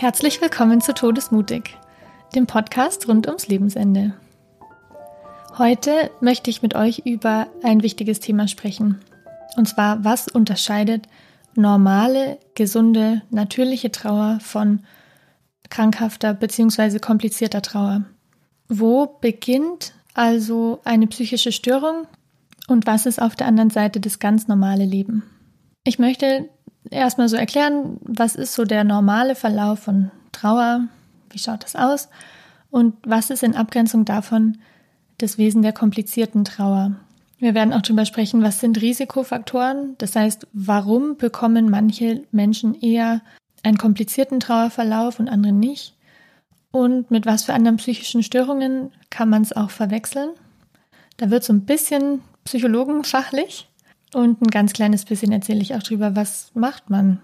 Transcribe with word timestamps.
Herzlich 0.00 0.40
willkommen 0.40 0.80
zu 0.80 0.94
Todesmutig, 0.94 1.76
dem 2.34 2.46
Podcast 2.46 3.06
rund 3.06 3.26
ums 3.26 3.48
Lebensende. 3.48 4.14
Heute 5.58 6.10
möchte 6.22 6.48
ich 6.48 6.62
mit 6.62 6.74
euch 6.74 7.02
über 7.04 7.48
ein 7.62 7.82
wichtiges 7.82 8.18
Thema 8.18 8.48
sprechen. 8.48 9.02
Und 9.58 9.68
zwar, 9.68 10.02
was 10.02 10.26
unterscheidet 10.26 11.06
normale, 11.54 12.38
gesunde, 12.54 13.20
natürliche 13.28 13.92
Trauer 13.92 14.38
von 14.40 14.86
krankhafter 15.68 16.32
bzw. 16.32 16.98
komplizierter 16.98 17.60
Trauer. 17.60 18.06
Wo 18.70 19.18
beginnt 19.20 19.92
also 20.14 20.80
eine 20.82 21.08
psychische 21.08 21.52
Störung 21.52 22.06
und 22.68 22.86
was 22.86 23.04
ist 23.04 23.20
auf 23.20 23.36
der 23.36 23.48
anderen 23.48 23.68
Seite 23.68 24.00
das 24.00 24.18
ganz 24.18 24.48
normale 24.48 24.86
Leben? 24.86 25.24
Ich 25.84 25.98
möchte 25.98 26.48
erstmal 26.98 27.28
so 27.28 27.36
erklären, 27.36 27.98
was 28.02 28.34
ist 28.34 28.54
so 28.54 28.64
der 28.64 28.84
normale 28.84 29.34
Verlauf 29.34 29.80
von 29.80 30.10
Trauer, 30.32 30.88
wie 31.30 31.38
schaut 31.38 31.64
das 31.64 31.76
aus 31.76 32.08
und 32.70 32.94
was 33.04 33.30
ist 33.30 33.42
in 33.42 33.56
Abgrenzung 33.56 34.04
davon 34.04 34.58
das 35.18 35.38
Wesen 35.38 35.62
der 35.62 35.72
komplizierten 35.72 36.44
Trauer. 36.44 36.96
Wir 37.38 37.54
werden 37.54 37.72
auch 37.72 37.82
darüber 37.82 38.04
sprechen, 38.04 38.42
was 38.42 38.60
sind 38.60 38.80
Risikofaktoren, 38.80 39.94
das 39.98 40.14
heißt, 40.14 40.46
warum 40.52 41.16
bekommen 41.16 41.70
manche 41.70 42.22
Menschen 42.32 42.74
eher 42.74 43.22
einen 43.62 43.78
komplizierten 43.78 44.40
Trauerverlauf 44.40 45.18
und 45.18 45.28
andere 45.28 45.52
nicht 45.52 45.94
und 46.70 47.10
mit 47.10 47.26
was 47.26 47.44
für 47.44 47.54
anderen 47.54 47.76
psychischen 47.76 48.22
Störungen 48.22 48.92
kann 49.10 49.28
man 49.28 49.42
es 49.42 49.52
auch 49.52 49.70
verwechseln. 49.70 50.30
Da 51.16 51.30
wird 51.30 51.44
so 51.44 51.52
ein 51.52 51.64
bisschen 51.64 52.22
psychologenfachlich. 52.44 53.68
Und 54.12 54.42
ein 54.42 54.48
ganz 54.48 54.72
kleines 54.72 55.04
bisschen 55.04 55.32
erzähle 55.32 55.60
ich 55.60 55.74
auch 55.74 55.82
drüber, 55.82 56.16
was 56.16 56.50
macht 56.54 56.90
man? 56.90 57.20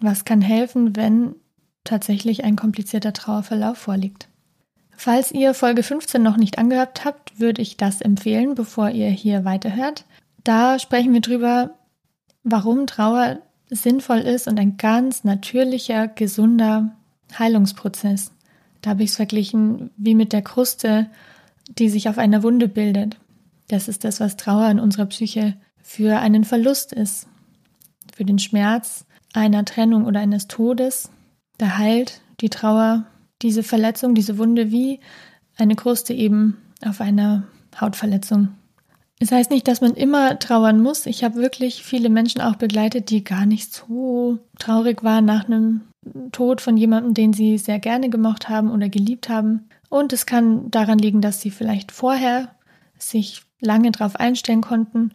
Was 0.00 0.24
kann 0.24 0.40
helfen, 0.40 0.96
wenn 0.96 1.34
tatsächlich 1.84 2.44
ein 2.44 2.56
komplizierter 2.56 3.12
Trauerverlauf 3.12 3.78
vorliegt? 3.78 4.28
Falls 4.96 5.30
ihr 5.30 5.52
Folge 5.52 5.82
15 5.82 6.22
noch 6.22 6.38
nicht 6.38 6.58
angehört 6.58 7.04
habt, 7.04 7.38
würde 7.38 7.60
ich 7.60 7.76
das 7.76 8.00
empfehlen, 8.00 8.54
bevor 8.54 8.90
ihr 8.90 9.10
hier 9.10 9.44
weiterhört. 9.44 10.06
Da 10.42 10.78
sprechen 10.78 11.12
wir 11.12 11.20
drüber, 11.20 11.74
warum 12.44 12.86
Trauer 12.86 13.38
sinnvoll 13.68 14.20
ist 14.20 14.48
und 14.48 14.58
ein 14.58 14.78
ganz 14.78 15.24
natürlicher, 15.24 16.08
gesunder 16.08 16.96
Heilungsprozess. 17.38 18.32
Da 18.80 18.90
habe 18.90 19.02
ich 19.02 19.10
es 19.10 19.16
verglichen 19.16 19.90
wie 19.96 20.14
mit 20.14 20.32
der 20.32 20.42
Kruste, 20.42 21.10
die 21.68 21.88
sich 21.88 22.08
auf 22.08 22.16
einer 22.16 22.42
Wunde 22.42 22.68
bildet. 22.68 23.18
Das 23.68 23.88
ist 23.88 24.04
das, 24.04 24.20
was 24.20 24.36
Trauer 24.36 24.70
in 24.70 24.80
unserer 24.80 25.06
Psyche 25.06 25.56
für 25.86 26.18
einen 26.18 26.42
Verlust 26.42 26.92
ist, 26.92 27.28
für 28.12 28.24
den 28.24 28.40
Schmerz 28.40 29.06
einer 29.32 29.64
Trennung 29.64 30.04
oder 30.04 30.18
eines 30.18 30.48
Todes, 30.48 31.10
da 31.58 31.78
heilt 31.78 32.20
die 32.40 32.50
Trauer 32.50 33.06
diese 33.40 33.62
Verletzung, 33.62 34.14
diese 34.16 34.36
Wunde 34.36 34.72
wie 34.72 34.98
eine 35.56 35.76
Kruste 35.76 36.12
eben 36.12 36.56
auf 36.84 37.00
einer 37.00 37.44
Hautverletzung. 37.80 38.48
Es 39.20 39.30
heißt 39.30 39.50
nicht, 39.50 39.68
dass 39.68 39.80
man 39.80 39.94
immer 39.94 40.40
trauern 40.40 40.82
muss. 40.82 41.06
Ich 41.06 41.22
habe 41.22 41.36
wirklich 41.36 41.84
viele 41.84 42.10
Menschen 42.10 42.40
auch 42.40 42.56
begleitet, 42.56 43.10
die 43.10 43.22
gar 43.22 43.46
nicht 43.46 43.72
so 43.72 44.40
traurig 44.58 45.04
waren 45.04 45.24
nach 45.24 45.44
einem 45.44 45.82
Tod 46.32 46.60
von 46.60 46.76
jemandem, 46.76 47.14
den 47.14 47.32
sie 47.32 47.58
sehr 47.58 47.78
gerne 47.78 48.10
gemocht 48.10 48.48
haben 48.48 48.72
oder 48.72 48.88
geliebt 48.88 49.28
haben. 49.28 49.68
Und 49.88 50.12
es 50.12 50.26
kann 50.26 50.68
daran 50.70 50.98
liegen, 50.98 51.20
dass 51.20 51.40
sie 51.40 51.50
vielleicht 51.52 51.92
vorher 51.92 52.50
sich 52.98 53.42
lange 53.60 53.92
darauf 53.92 54.16
einstellen 54.16 54.62
konnten 54.62 55.12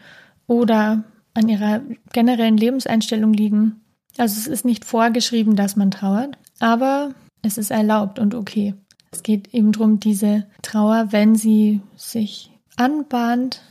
oder 0.51 1.05
an 1.33 1.47
ihrer 1.47 1.79
generellen 2.11 2.57
Lebenseinstellung 2.57 3.31
liegen. 3.31 3.79
Also 4.17 4.37
es 4.37 4.47
ist 4.47 4.65
nicht 4.65 4.83
vorgeschrieben, 4.83 5.55
dass 5.55 5.77
man 5.77 5.91
trauert, 5.91 6.37
aber 6.59 7.15
es 7.41 7.57
ist 7.57 7.71
erlaubt 7.71 8.19
und 8.19 8.35
okay. 8.35 8.73
Es 9.11 9.23
geht 9.23 9.53
eben 9.53 9.71
darum, 9.71 10.01
diese 10.01 10.45
Trauer, 10.61 11.07
wenn 11.11 11.35
sie 11.35 11.79
sich 11.95 12.51
anbahnt, 12.75 13.61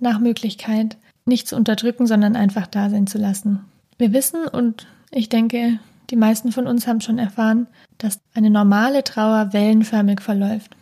nach 0.00 0.18
Möglichkeit 0.18 0.96
nicht 1.24 1.46
zu 1.46 1.54
unterdrücken, 1.54 2.08
sondern 2.08 2.34
einfach 2.34 2.66
da 2.66 2.90
sein 2.90 3.06
zu 3.06 3.18
lassen. 3.18 3.60
Wir 3.96 4.12
wissen 4.12 4.48
und 4.48 4.88
ich 5.12 5.28
denke, 5.28 5.78
die 6.10 6.16
meisten 6.16 6.50
von 6.50 6.66
uns 6.66 6.88
haben 6.88 7.00
schon 7.00 7.18
erfahren, 7.18 7.68
dass 7.98 8.18
eine 8.34 8.50
normale 8.50 9.04
Trauer 9.04 9.52
wellenförmig 9.52 10.20
verläuft. 10.20 10.76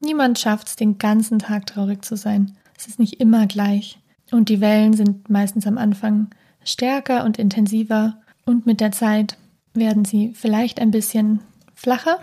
Niemand 0.00 0.40
schafft 0.40 0.66
es, 0.66 0.76
den 0.76 0.98
ganzen 0.98 1.38
Tag 1.38 1.66
traurig 1.66 2.04
zu 2.04 2.16
sein. 2.16 2.56
Es 2.76 2.88
ist 2.88 2.98
nicht 2.98 3.20
immer 3.20 3.46
gleich. 3.46 4.00
Und 4.30 4.48
die 4.48 4.60
Wellen 4.60 4.92
sind 4.92 5.30
meistens 5.30 5.66
am 5.66 5.78
Anfang 5.78 6.28
stärker 6.64 7.24
und 7.24 7.38
intensiver 7.38 8.20
und 8.44 8.66
mit 8.66 8.80
der 8.80 8.92
Zeit 8.92 9.38
werden 9.74 10.04
sie 10.04 10.32
vielleicht 10.34 10.80
ein 10.80 10.90
bisschen 10.90 11.40
flacher. 11.74 12.18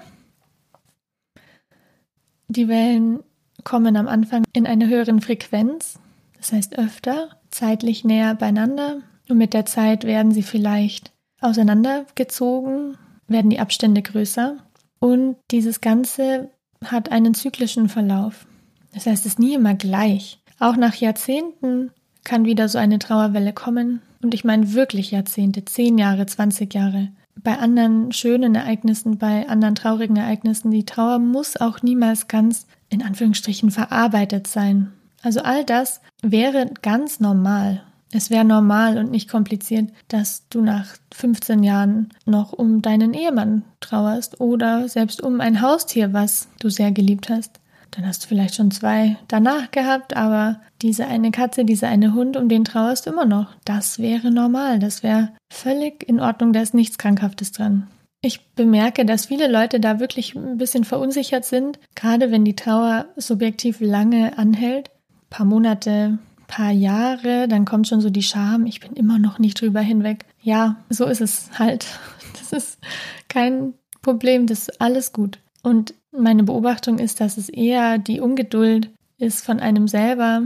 Die 2.48 2.68
Wellen 2.68 3.24
kommen 3.64 3.98
am 3.98 4.08
Anfang 4.08 4.44
in 4.54 4.68
einer 4.68 4.88
höheren 4.88 5.22
Frequenz, 5.22 6.00
das 6.38 6.52
heißt 6.52 6.78
öfter, 6.78 7.30
zeitlich 7.50 8.04
näher 8.04 8.36
beieinander 8.36 9.02
und 9.30 9.38
mit 9.38 9.54
der 9.54 9.66
Zeit 9.66 10.04
werden 10.04 10.32
sie 10.32 10.44
vielleicht 10.44 11.12
auseinandergezogen, 11.42 12.98
werden 13.28 13.50
die 13.50 13.60
Abstände 13.60 14.02
größer 14.02 14.58
und 15.00 15.38
dieses 15.52 15.82
Ganze 15.82 16.52
hat 16.84 17.12
einen 17.12 17.34
zyklischen 17.34 17.90
Verlauf. 17.90 18.46
Das 18.94 19.08
heißt, 19.08 19.26
es 19.26 19.34
ist 19.34 19.40
nie 19.40 19.56
immer 19.56 19.74
gleich. 19.74 20.40
Auch 20.60 20.78
nach 20.78 20.96
Jahrzehnten 20.96 21.92
kann 22.24 22.46
wieder 22.46 22.70
so 22.70 22.78
eine 22.78 23.00
Trauerwelle 23.00 23.54
kommen. 23.54 24.02
Und 24.22 24.34
ich 24.34 24.44
meine 24.44 24.74
wirklich 24.74 25.12
Jahrzehnte, 25.12 25.66
zehn 25.66 25.98
Jahre, 25.98 26.26
20 26.26 26.74
Jahre. 26.74 27.10
Bei 27.44 27.60
anderen 27.60 28.12
schönen 28.12 28.56
Ereignissen, 28.56 29.18
bei 29.18 29.48
anderen 29.48 29.76
traurigen 29.76 30.16
Ereignissen, 30.16 30.72
die 30.72 30.86
Trauer 30.86 31.20
muss 31.20 31.58
auch 31.58 31.82
niemals 31.84 32.28
ganz 32.28 32.66
in 32.90 33.04
Anführungsstrichen 33.04 33.72
verarbeitet 33.72 34.48
sein. 34.48 34.92
Also 35.22 35.42
all 35.42 35.64
das 35.64 36.02
wäre 36.22 36.72
ganz 36.82 37.20
normal. 37.20 37.84
Es 38.12 38.30
wäre 38.30 38.46
normal 38.46 38.98
und 38.98 39.12
nicht 39.12 39.30
kompliziert, 39.30 39.92
dass 40.08 40.48
du 40.50 40.62
nach 40.62 40.96
15 41.14 41.64
Jahren 41.64 42.14
noch 42.26 42.54
um 42.54 42.82
deinen 42.82 43.14
Ehemann 43.14 43.64
trauerst 43.82 44.40
oder 44.40 44.88
selbst 44.88 45.22
um 45.22 45.42
ein 45.42 45.62
Haustier, 45.62 46.14
was 46.14 46.48
du 46.60 46.70
sehr 46.70 46.92
geliebt 46.92 47.30
hast. 47.30 47.60
Dann 47.95 48.06
hast 48.06 48.23
du 48.23 48.28
vielleicht 48.28 48.56
schon 48.56 48.72
zwei 48.72 49.16
danach 49.28 49.72
gehabt, 49.72 50.16
aber 50.17 50.59
diese 50.81 51.07
eine 51.07 51.31
Katze, 51.31 51.63
dieser 51.63 51.88
eine 51.88 52.13
Hund, 52.13 52.35
um 52.35 52.50
den 52.50 52.66
trauerst 52.66 53.06
du 53.06 53.11
immer 53.11 53.25
noch. 53.25 53.47
Das 53.63 54.00
wäre 54.00 54.31
normal, 54.31 54.79
das 54.79 55.01
wäre 55.01 55.29
völlig 55.51 56.07
in 56.07 56.19
Ordnung, 56.19 56.51
da 56.51 56.61
ist 56.61 56.73
nichts 56.73 56.97
Krankhaftes 56.97 57.53
dran. 57.53 57.88
Ich 58.22 58.47
bemerke, 58.56 59.06
dass 59.06 59.28
viele 59.28 59.47
Leute 59.47 59.79
da 59.79 60.00
wirklich 60.00 60.35
ein 60.35 60.57
bisschen 60.57 60.83
verunsichert 60.83 61.45
sind, 61.45 61.79
gerade 61.94 62.31
wenn 62.31 62.44
die 62.44 62.56
Trauer 62.56 63.06
subjektiv 63.16 63.79
lange 63.79 64.38
anhält. 64.38 64.89
Ein 64.89 65.29
paar 65.29 65.45
Monate, 65.45 66.17
paar 66.47 66.72
Jahre, 66.72 67.47
dann 67.47 67.66
kommt 67.66 67.88
schon 67.88 68.01
so 68.01 68.09
die 68.09 68.23
Scham, 68.23 68.66
ich 68.66 68.79
bin 68.79 68.94
immer 68.94 69.19
noch 69.19 69.39
nicht 69.39 69.62
drüber 69.62 69.81
hinweg. 69.81 70.25
Ja, 70.41 70.77
so 70.89 71.06
ist 71.06 71.22
es 71.22 71.50
halt. 71.57 71.85
Das 72.38 72.51
ist 72.51 72.79
kein 73.27 73.73
Problem, 74.03 74.45
das 74.45 74.67
ist 74.67 74.81
alles 74.81 75.13
gut. 75.13 75.39
Und 75.66 75.96
meine 76.12 76.44
Beobachtung 76.44 77.00
ist, 77.00 77.20
dass 77.20 77.38
es 77.38 77.50
eher 77.50 77.98
die 77.98 78.20
Ungeduld 78.20 78.92
ist 79.18 79.44
von 79.44 79.59
einem 79.59 79.88
selber 79.88 80.44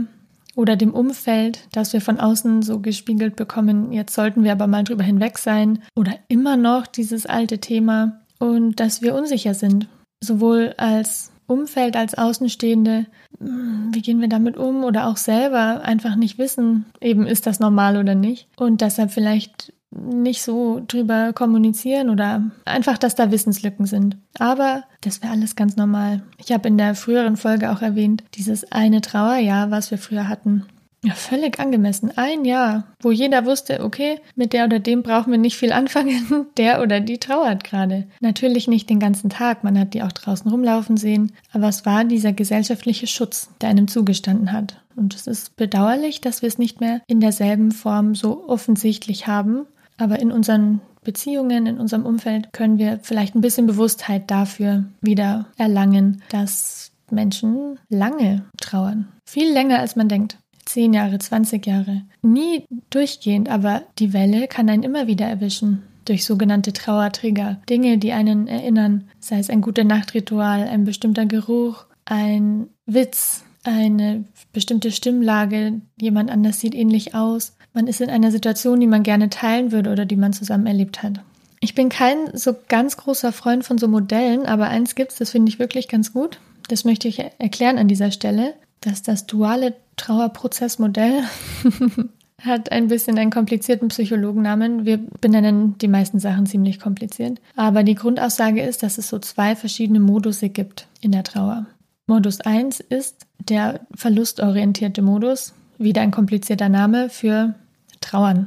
oder 0.56 0.76
dem 0.76 0.94
Umfeld, 0.94 1.68
dass 1.72 1.92
wir 1.92 2.00
von 2.00 2.18
außen 2.18 2.62
so 2.62 2.80
gespiegelt 2.80 3.36
bekommen, 3.36 3.92
jetzt 3.92 4.14
sollten 4.14 4.44
wir 4.44 4.52
aber 4.52 4.66
mal 4.66 4.82
drüber 4.82 5.04
hinweg 5.04 5.36
sein 5.36 5.82
oder 5.94 6.14
immer 6.28 6.56
noch 6.56 6.86
dieses 6.86 7.26
alte 7.26 7.58
Thema 7.58 8.20
und 8.38 8.80
dass 8.80 9.02
wir 9.02 9.14
unsicher 9.14 9.52
sind, 9.52 9.88
sowohl 10.24 10.72
als 10.78 11.32
Umfeld, 11.46 11.96
als 11.96 12.14
Außenstehende, 12.14 13.04
hm, 13.38 13.90
wie 13.92 14.00
gehen 14.00 14.22
wir 14.22 14.28
damit 14.28 14.56
um? 14.56 14.84
Oder 14.84 15.06
auch 15.06 15.18
selber 15.18 15.82
einfach 15.82 16.16
nicht 16.16 16.38
wissen, 16.38 16.86
eben 17.00 17.26
ist 17.26 17.46
das 17.46 17.60
normal 17.60 17.98
oder 17.98 18.14
nicht? 18.14 18.48
Und 18.56 18.80
deshalb 18.80 19.10
vielleicht 19.10 19.72
nicht 19.90 20.42
so 20.42 20.80
drüber 20.86 21.32
kommunizieren 21.32 22.10
oder 22.10 22.50
einfach, 22.64 22.98
dass 22.98 23.14
da 23.14 23.30
Wissenslücken 23.30 23.86
sind. 23.86 24.16
Aber 24.38 24.84
das 25.00 25.22
wäre 25.22 25.32
alles 25.32 25.56
ganz 25.56 25.76
normal. 25.76 26.22
Ich 26.38 26.52
habe 26.52 26.68
in 26.68 26.78
der 26.78 26.94
früheren 26.94 27.36
Folge 27.36 27.70
auch 27.72 27.82
erwähnt, 27.82 28.22
dieses 28.34 28.70
eine 28.70 29.00
Trauerjahr, 29.00 29.70
was 29.70 29.90
wir 29.90 29.98
früher 29.98 30.28
hatten. 30.28 30.66
Ja, 31.02 31.14
völlig 31.14 31.58
angemessen. 31.58 32.12
Ein 32.16 32.44
Jahr, 32.44 32.84
wo 33.00 33.10
jeder 33.10 33.46
wusste, 33.46 33.82
okay, 33.82 34.20
mit 34.36 34.52
der 34.52 34.66
oder 34.66 34.80
dem 34.80 35.02
brauchen 35.02 35.30
wir 35.30 35.38
nicht 35.38 35.56
viel 35.56 35.72
anfangen. 35.72 36.46
Der 36.58 36.82
oder 36.82 37.00
die 37.00 37.16
trauert 37.16 37.64
gerade. 37.64 38.06
Natürlich 38.20 38.68
nicht 38.68 38.90
den 38.90 38.98
ganzen 38.98 39.30
Tag, 39.30 39.64
man 39.64 39.78
hat 39.78 39.94
die 39.94 40.02
auch 40.02 40.12
draußen 40.12 40.50
rumlaufen 40.50 40.98
sehen, 40.98 41.32
aber 41.52 41.68
es 41.68 41.86
war 41.86 42.04
dieser 42.04 42.34
gesellschaftliche 42.34 43.06
Schutz, 43.06 43.48
der 43.62 43.70
einem 43.70 43.88
zugestanden 43.88 44.52
hat. 44.52 44.78
Und 44.94 45.14
es 45.14 45.26
ist 45.26 45.56
bedauerlich, 45.56 46.20
dass 46.20 46.42
wir 46.42 46.48
es 46.48 46.58
nicht 46.58 46.80
mehr 46.80 47.00
in 47.06 47.20
derselben 47.20 47.72
Form 47.72 48.14
so 48.14 48.46
offensichtlich 48.46 49.26
haben 49.26 49.66
aber 50.00 50.18
in 50.18 50.32
unseren 50.32 50.80
Beziehungen, 51.02 51.66
in 51.66 51.78
unserem 51.78 52.04
Umfeld 52.04 52.52
können 52.52 52.78
wir 52.78 53.00
vielleicht 53.02 53.34
ein 53.34 53.40
bisschen 53.40 53.66
Bewusstheit 53.66 54.30
dafür 54.30 54.84
wieder 55.00 55.46
erlangen, 55.56 56.22
dass 56.30 56.92
Menschen 57.10 57.78
lange 57.88 58.44
trauern. 58.60 59.08
Viel 59.24 59.52
länger 59.52 59.78
als 59.78 59.96
man 59.96 60.08
denkt. 60.08 60.38
Zehn 60.64 60.92
Jahre, 60.92 61.18
20 61.18 61.66
Jahre. 61.66 62.02
Nie 62.22 62.64
durchgehend, 62.90 63.48
aber 63.48 63.82
die 63.98 64.12
Welle 64.12 64.46
kann 64.46 64.68
einen 64.68 64.82
immer 64.82 65.06
wieder 65.06 65.26
erwischen. 65.26 65.82
durch 66.06 66.24
sogenannte 66.24 66.72
Trauertrigger. 66.72 67.60
Dinge, 67.68 67.98
die 67.98 68.12
einen 68.12 68.48
erinnern, 68.48 69.04
sei 69.20 69.38
es 69.38 69.50
ein 69.50 69.60
gute 69.60 69.84
Nachtritual, 69.84 70.66
ein 70.66 70.84
bestimmter 70.84 71.26
Geruch, 71.26 71.84
ein 72.04 72.68
Witz, 72.86 73.44
eine 73.62 74.24
bestimmte 74.52 74.90
Stimmlage, 74.90 75.80
jemand 76.00 76.30
anders 76.30 76.58
sieht 76.58 76.74
ähnlich 76.74 77.14
aus. 77.14 77.56
Man 77.72 77.86
ist 77.86 78.00
in 78.00 78.10
einer 78.10 78.30
Situation, 78.30 78.80
die 78.80 78.86
man 78.86 79.02
gerne 79.02 79.30
teilen 79.30 79.72
würde 79.72 79.90
oder 79.90 80.06
die 80.06 80.16
man 80.16 80.32
zusammen 80.32 80.66
erlebt 80.66 81.02
hat. 81.02 81.20
Ich 81.60 81.74
bin 81.74 81.88
kein 81.88 82.16
so 82.32 82.56
ganz 82.68 82.96
großer 82.96 83.32
Freund 83.32 83.64
von 83.64 83.78
so 83.78 83.86
Modellen, 83.86 84.46
aber 84.46 84.68
eins 84.68 84.94
gibt's, 84.94 85.16
das 85.16 85.30
finde 85.30 85.50
ich 85.50 85.58
wirklich 85.58 85.88
ganz 85.88 86.12
gut. 86.12 86.40
Das 86.68 86.84
möchte 86.84 87.08
ich 87.08 87.18
erklären 87.38 87.78
an 87.78 87.88
dieser 87.88 88.10
Stelle, 88.10 88.54
dass 88.80 89.02
das 89.02 89.26
duale 89.26 89.74
Trauerprozessmodell 89.96 91.22
hat 92.42 92.72
ein 92.72 92.88
bisschen 92.88 93.18
einen 93.18 93.30
komplizierten 93.30 93.88
Psychologennamen. 93.88 94.86
Wir 94.86 94.98
benennen 95.20 95.76
die 95.78 95.88
meisten 95.88 96.18
Sachen 96.18 96.46
ziemlich 96.46 96.80
kompliziert. 96.80 97.40
Aber 97.56 97.82
die 97.82 97.94
Grundaussage 97.94 98.62
ist, 98.62 98.82
dass 98.82 98.96
es 98.96 99.08
so 99.08 99.18
zwei 99.18 99.54
verschiedene 99.54 100.00
Modusse 100.00 100.48
gibt 100.48 100.86
in 101.02 101.12
der 101.12 101.24
Trauer. 101.24 101.66
Modus 102.06 102.40
1 102.40 102.80
ist 102.80 103.26
der 103.38 103.80
verlustorientierte 103.94 105.02
Modus, 105.02 105.52
wieder 105.80 106.02
ein 106.02 106.10
komplizierter 106.10 106.68
Name 106.68 107.08
für 107.08 107.54
Trauern. 108.00 108.46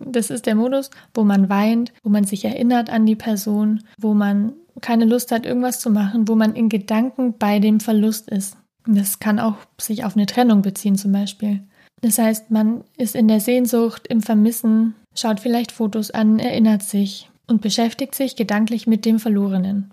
Das 0.00 0.30
ist 0.30 0.46
der 0.46 0.54
Modus, 0.54 0.90
wo 1.12 1.24
man 1.24 1.48
weint, 1.48 1.92
wo 2.02 2.08
man 2.08 2.24
sich 2.24 2.44
erinnert 2.44 2.90
an 2.90 3.06
die 3.06 3.16
Person, 3.16 3.82
wo 3.98 4.14
man 4.14 4.52
keine 4.80 5.04
Lust 5.04 5.30
hat, 5.30 5.46
irgendwas 5.46 5.80
zu 5.80 5.90
machen, 5.90 6.26
wo 6.26 6.34
man 6.34 6.54
in 6.54 6.68
Gedanken 6.68 7.34
bei 7.38 7.58
dem 7.58 7.80
Verlust 7.80 8.30
ist. 8.30 8.56
Das 8.86 9.18
kann 9.18 9.38
auch 9.38 9.56
sich 9.80 10.04
auf 10.04 10.16
eine 10.16 10.26
Trennung 10.26 10.62
beziehen 10.62 10.96
zum 10.96 11.12
Beispiel. 11.12 11.60
Das 12.00 12.18
heißt, 12.18 12.50
man 12.50 12.84
ist 12.96 13.14
in 13.14 13.28
der 13.28 13.40
Sehnsucht, 13.40 14.06
im 14.08 14.20
Vermissen, 14.20 14.94
schaut 15.14 15.40
vielleicht 15.40 15.72
Fotos 15.72 16.10
an, 16.10 16.38
erinnert 16.38 16.82
sich 16.82 17.30
und 17.46 17.62
beschäftigt 17.62 18.14
sich 18.14 18.36
gedanklich 18.36 18.86
mit 18.86 19.04
dem 19.04 19.18
Verlorenen. 19.18 19.90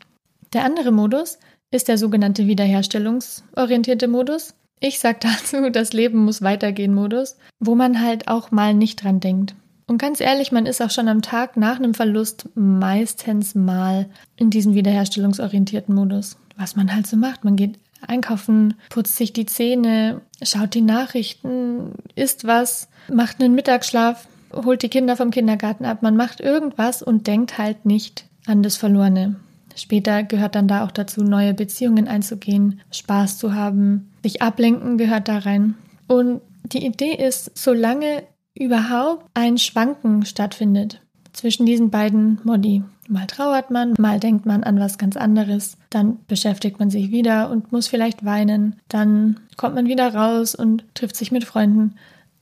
Der 0.54 0.66
andere 0.66 0.92
Modus 0.92 1.40
ist 1.72 1.88
der 1.88 1.98
sogenannte 1.98 2.48
wiederherstellungsorientierte 2.48 4.10
Modus. 4.10 4.54
Ich 4.82 5.00
sage 5.00 5.20
dazu, 5.22 5.70
das 5.72 5.94
Leben 5.94 6.26
muss 6.26 6.42
weitergehen 6.42 6.94
Modus, 6.94 7.38
wo 7.60 7.76
man 7.76 8.02
halt 8.02 8.28
auch 8.28 8.52
mal 8.52 8.74
nicht 8.74 9.02
dran 9.02 9.22
denkt. 9.22 9.56
Und 9.88 9.98
ganz 9.98 10.20
ehrlich, 10.20 10.52
man 10.52 10.66
ist 10.66 10.82
auch 10.82 10.90
schon 10.90 11.08
am 11.08 11.22
Tag 11.22 11.56
nach 11.58 11.78
einem 11.78 11.94
Verlust 11.94 12.50
meistens 12.56 13.56
mal 13.56 14.10
in 14.36 14.50
diesem 14.50 14.74
wiederherstellungsorientierten 14.74 15.94
Modus. 15.94 16.38
Was 16.58 16.76
man 16.76 16.94
halt 16.94 17.08
so 17.08 17.18
macht. 17.18 17.44
Man 17.44 17.56
geht 17.56 17.78
einkaufen, 18.08 18.76
putzt 18.90 19.18
sich 19.18 19.34
die 19.34 19.46
Zähne, 19.46 20.22
schaut 20.42 20.74
die 20.74 20.82
Nachrichten, 20.82 21.94
isst 22.16 22.48
was, 22.48 22.88
macht 23.12 23.42
einen 23.42 23.54
Mittagsschlaf, 23.54 24.28
holt 24.54 24.82
die 24.82 24.90
Kinder 24.90 25.16
vom 25.18 25.30
Kindergarten 25.30 25.86
ab. 25.86 26.02
Man 26.02 26.16
macht 26.16 26.40
irgendwas 26.40 27.04
und 27.04 27.28
denkt 27.28 27.58
halt 27.58 27.86
nicht 27.86 28.26
an 28.48 28.64
das 28.64 28.78
Verlorene. 28.78 29.36
Später 29.76 30.24
gehört 30.24 30.56
dann 30.56 30.68
da 30.68 30.86
auch 30.86 30.92
dazu, 30.92 31.24
neue 31.24 31.54
Beziehungen 31.54 32.08
einzugehen, 32.08 32.82
Spaß 32.92 33.38
zu 33.38 33.54
haben, 33.54 34.12
sich 34.24 34.42
ablenken 34.42 34.98
gehört 34.98 35.28
da 35.28 35.40
rein. 35.40 35.76
Und 36.08 36.42
die 36.64 36.86
Idee 36.86 37.14
ist, 37.14 37.52
solange 37.58 38.24
überhaupt 38.54 39.26
ein 39.34 39.58
Schwanken 39.58 40.26
stattfindet 40.26 41.02
zwischen 41.34 41.66
diesen 41.66 41.90
beiden 41.90 42.40
Modi. 42.44 42.84
Mal 43.08 43.28
trauert 43.28 43.72
man, 43.72 43.94
mal 43.98 44.20
denkt 44.20 44.46
man 44.46 44.64
an 44.64 44.80
was 44.80 44.98
ganz 44.98 45.18
anderes, 45.18 45.76
dann 45.90 46.20
beschäftigt 46.28 46.80
man 46.80 46.90
sich 46.90 47.12
wieder 47.12 47.50
und 47.50 47.72
muss 47.72 47.88
vielleicht 47.88 48.24
weinen, 48.24 48.78
dann 48.88 49.40
kommt 49.58 49.76
man 49.76 49.88
wieder 49.88 50.14
raus 50.14 50.56
und 50.56 50.86
trifft 50.94 51.16
sich 51.16 51.32
mit 51.32 51.44
Freunden 51.44 51.96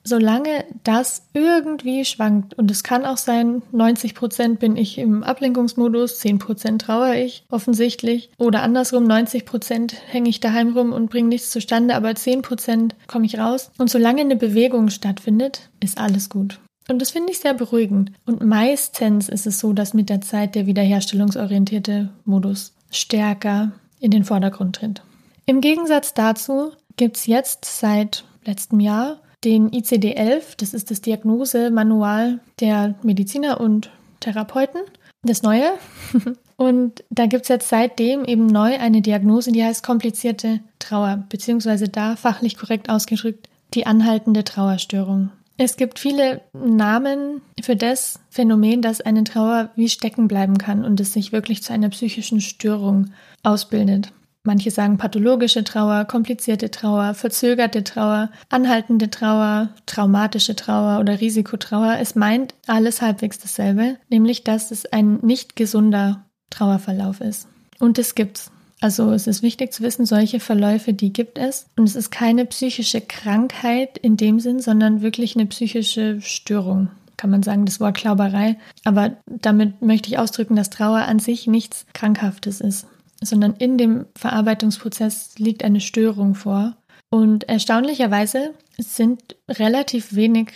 solange 0.03 0.65
das 0.83 1.23
irgendwie 1.33 2.05
schwankt, 2.05 2.53
und 2.55 2.71
es 2.71 2.83
kann 2.83 3.05
auch 3.05 3.17
sein, 3.17 3.61
90 3.71 4.15
Prozent 4.15 4.59
bin 4.59 4.75
ich 4.75 4.97
im 4.97 5.23
Ablenkungsmodus, 5.23 6.19
10 6.19 6.39
Prozent 6.39 6.81
trauere 6.81 7.17
ich 7.17 7.43
offensichtlich, 7.49 8.29
oder 8.37 8.61
andersrum, 8.61 9.03
90 9.03 9.45
Prozent 9.45 9.95
hänge 10.07 10.29
ich 10.29 10.39
daheim 10.39 10.75
rum 10.75 10.93
und 10.93 11.09
bringe 11.09 11.29
nichts 11.29 11.51
zustande, 11.51 11.95
aber 11.95 12.15
10 12.15 12.41
Prozent 12.41 12.95
komme 13.07 13.25
ich 13.25 13.37
raus. 13.37 13.71
Und 13.77 13.89
solange 13.89 14.21
eine 14.21 14.35
Bewegung 14.35 14.89
stattfindet, 14.89 15.69
ist 15.79 15.99
alles 15.99 16.29
gut. 16.29 16.59
Und 16.89 16.99
das 16.99 17.11
finde 17.11 17.31
ich 17.31 17.39
sehr 17.39 17.53
beruhigend. 17.53 18.11
Und 18.25 18.43
meistens 18.43 19.29
ist 19.29 19.45
es 19.45 19.59
so, 19.59 19.73
dass 19.73 19.93
mit 19.93 20.09
der 20.09 20.21
Zeit 20.21 20.55
der 20.55 20.65
wiederherstellungsorientierte 20.65 22.09
Modus 22.25 22.73
stärker 22.89 23.73
in 23.99 24.09
den 24.09 24.23
Vordergrund 24.23 24.77
tritt. 24.77 25.03
Im 25.45 25.61
Gegensatz 25.61 26.13
dazu 26.13 26.71
gibt 26.97 27.17
es 27.17 27.27
jetzt 27.27 27.65
seit 27.65 28.25
letztem 28.43 28.79
Jahr 28.79 29.19
den 29.43 29.71
ICD-11, 29.71 30.57
das 30.57 30.73
ist 30.73 30.91
das 30.91 31.01
Diagnosemanual 31.01 32.39
der 32.59 32.95
Mediziner 33.03 33.59
und 33.59 33.89
Therapeuten, 34.19 34.81
das 35.23 35.43
neue. 35.43 35.71
Und 36.57 37.05
da 37.09 37.25
gibt 37.25 37.43
es 37.43 37.47
jetzt 37.47 37.69
seitdem 37.69 38.25
eben 38.25 38.45
neu 38.45 38.77
eine 38.77 39.01
Diagnose, 39.01 39.53
die 39.53 39.63
heißt 39.63 39.81
komplizierte 39.81 40.59
Trauer, 40.77 41.23
beziehungsweise 41.29 41.87
da 41.87 42.17
fachlich 42.17 42.57
korrekt 42.57 42.89
ausgedrückt 42.89 43.47
die 43.73 43.85
anhaltende 43.85 44.43
Trauerstörung. 44.43 45.31
Es 45.55 45.77
gibt 45.77 45.99
viele 45.99 46.41
Namen 46.53 47.41
für 47.61 47.77
das 47.77 48.19
Phänomen, 48.29 48.81
dass 48.81 48.99
eine 48.99 49.23
Trauer 49.23 49.71
wie 49.75 49.87
stecken 49.87 50.27
bleiben 50.27 50.57
kann 50.57 50.83
und 50.83 50.99
es 50.99 51.13
sich 51.13 51.31
wirklich 51.31 51.63
zu 51.63 51.71
einer 51.71 51.89
psychischen 51.89 52.41
Störung 52.41 53.11
ausbildet. 53.43 54.11
Manche 54.43 54.71
sagen 54.71 54.97
pathologische 54.97 55.65
Trauer, 55.65 56.05
komplizierte 56.05 56.71
Trauer, 56.71 57.13
verzögerte 57.13 57.83
Trauer, 57.83 58.31
anhaltende 58.47 59.09
Trauer, 59.09 59.69
traumatische 59.85 60.55
Trauer 60.55 60.99
oder 60.99 61.19
Risikotrauer. 61.19 61.97
Es 61.99 62.15
meint 62.15 62.53
alles 62.65 63.01
halbwegs 63.01 63.39
dasselbe, 63.39 63.97
nämlich 64.09 64.45
dass 64.45 64.71
es 64.71 64.85
ein 64.85 65.19
nicht 65.21 65.57
gesunder 65.57 66.25
Trauerverlauf 66.49 67.19
ist. 67.19 67.47
Und 67.79 67.99
es 67.99 68.15
gibt's. 68.15 68.51
Also 68.81 69.11
es 69.11 69.27
ist 69.27 69.43
wichtig 69.43 69.73
zu 69.73 69.83
wissen, 69.83 70.05
solche 70.05 70.39
Verläufe, 70.39 70.93
die 70.93 71.11
gibt 71.11 71.37
es. 71.37 71.67
Und 71.75 71.83
es 71.83 71.97
ist 71.97 72.11
keine 72.11 72.45
psychische 72.45 73.01
Krankheit 73.01 73.97
in 73.97 74.15
dem 74.15 74.39
Sinn, 74.39 74.61
sondern 74.61 75.01
wirklich 75.01 75.35
eine 75.35 75.47
psychische 75.47 76.21
Störung. 76.21 76.87
Kann 77.17 77.29
man 77.29 77.43
sagen, 77.43 77.65
das 77.65 77.81
Wort 77.81 77.97
Klauberei. 77.97 78.57
Aber 78.85 79.17
damit 79.25 79.81
möchte 79.81 80.07
ich 80.07 80.17
ausdrücken, 80.17 80.55
dass 80.55 80.69
Trauer 80.69 80.99
an 80.99 81.19
sich 81.19 81.45
nichts 81.45 81.85
Krankhaftes 81.93 82.61
ist 82.61 82.87
sondern 83.21 83.53
in 83.53 83.77
dem 83.77 84.05
Verarbeitungsprozess 84.15 85.37
liegt 85.37 85.63
eine 85.63 85.81
Störung 85.81 86.35
vor. 86.35 86.75
Und 87.09 87.49
erstaunlicherweise 87.49 88.53
sind 88.77 89.35
relativ 89.49 90.15
wenig 90.15 90.51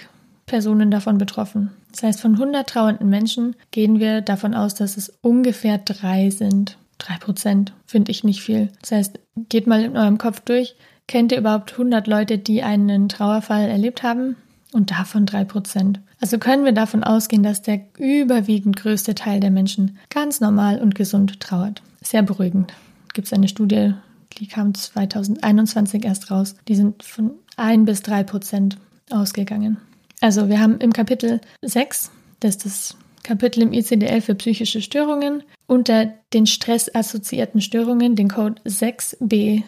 Personen 0.46 0.92
davon 0.92 1.18
betroffen. 1.18 1.72
Das 1.92 2.04
heißt, 2.04 2.22
von 2.22 2.34
100 2.34 2.68
trauernden 2.68 3.10
Menschen 3.10 3.56
gehen 3.72 4.00
wir 4.00 4.22
davon 4.22 4.54
aus, 4.54 4.76
dass 4.76 4.98
es 4.98 5.14
ungefähr 5.22 5.78
drei 5.78 6.30
sind. 6.30 6.78
Drei 6.98 7.18
Prozent 7.18 7.74
finde 7.86 8.12
ich 8.12 8.24
nicht 8.24 8.42
viel. 8.42 8.70
Das 8.82 8.92
heißt, 8.92 9.20
geht 9.50 9.68
mal 9.68 9.84
in 9.84 9.98
eurem 9.98 10.18
Kopf 10.18 10.40
durch. 10.42 10.76
Kennt 11.08 11.32
ihr 11.32 11.40
überhaupt 11.40 11.74
100 11.74 12.08
Leute, 12.08 12.38
die 12.38 12.64
einen 12.64 13.10
Trauerfall 13.10 13.70
erlebt 13.70 14.04
haben? 14.04 14.36
Und 14.72 14.90
davon 14.90 15.28
drei 15.28 15.44
Prozent. 15.44 16.00
Also 16.20 16.40
können 16.40 16.66
wir 16.66 16.72
davon 16.72 17.04
ausgehen, 17.04 17.44
dass 17.44 17.62
der 17.62 17.82
überwiegend 18.00 18.76
größte 18.78 19.14
Teil 19.14 19.40
der 19.40 19.52
Menschen 19.52 20.00
ganz 20.10 20.40
normal 20.40 20.82
und 20.82 20.96
gesund 20.96 21.40
trauert 21.40 21.84
sehr 22.04 22.24
beruhigend. 22.24 22.74
Gibt 23.14 23.28
es 23.28 23.34
eine 23.34 23.48
Studie, 23.48 23.94
die 24.40 24.48
kam 24.48 24.74
2021 24.74 26.04
erst 26.06 26.32
raus. 26.32 26.56
Die 26.68 26.76
sind 26.76 27.04
von 27.04 27.32
ein 27.56 27.86
bis 27.86 28.02
drei 28.02 28.24
Prozent 28.24 28.78
ausgegangen. 29.12 29.78
Also 30.22 30.50
wir 30.50 30.60
haben 30.60 30.80
im 30.80 30.94
Kapitel 30.94 31.42
6, 31.62 32.10
das 32.40 32.56
ist 32.56 32.66
das 32.66 32.98
Kapitel 33.24 33.62
im 33.62 33.72
ICD-11 33.72 34.22
für 34.22 34.36
psychische 34.36 34.82
Störungen, 34.82 35.44
unter 35.68 36.14
den 36.34 36.46
stressassoziierten 36.46 37.62
Störungen 37.62 38.16
den 38.16 38.30
Code 38.30 38.62
6b42. 38.66 39.64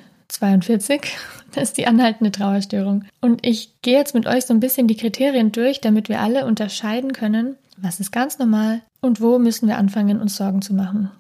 Das 1.52 1.70
ist 1.70 1.78
die 1.78 1.88
anhaltende 1.88 2.32
Trauerstörung. 2.34 3.06
Und 3.22 3.46
ich 3.46 3.82
gehe 3.82 3.98
jetzt 3.98 4.14
mit 4.14 4.28
euch 4.28 4.46
so 4.46 4.54
ein 4.54 4.60
bisschen 4.60 4.90
die 4.90 4.98
Kriterien 4.98 5.54
durch, 5.54 5.80
damit 5.80 6.10
wir 6.10 6.20
alle 6.20 6.46
unterscheiden 6.46 7.14
können, 7.14 7.56
was 7.78 8.02
ist 8.02 8.12
ganz 8.12 8.40
normal 8.40 8.82
und 9.00 9.22
wo 9.22 9.40
müssen 9.40 9.70
wir 9.70 9.78
anfangen, 9.78 10.20
uns 10.20 10.36
Sorgen 10.36 10.62
zu 10.62 10.74
machen. 10.74 11.12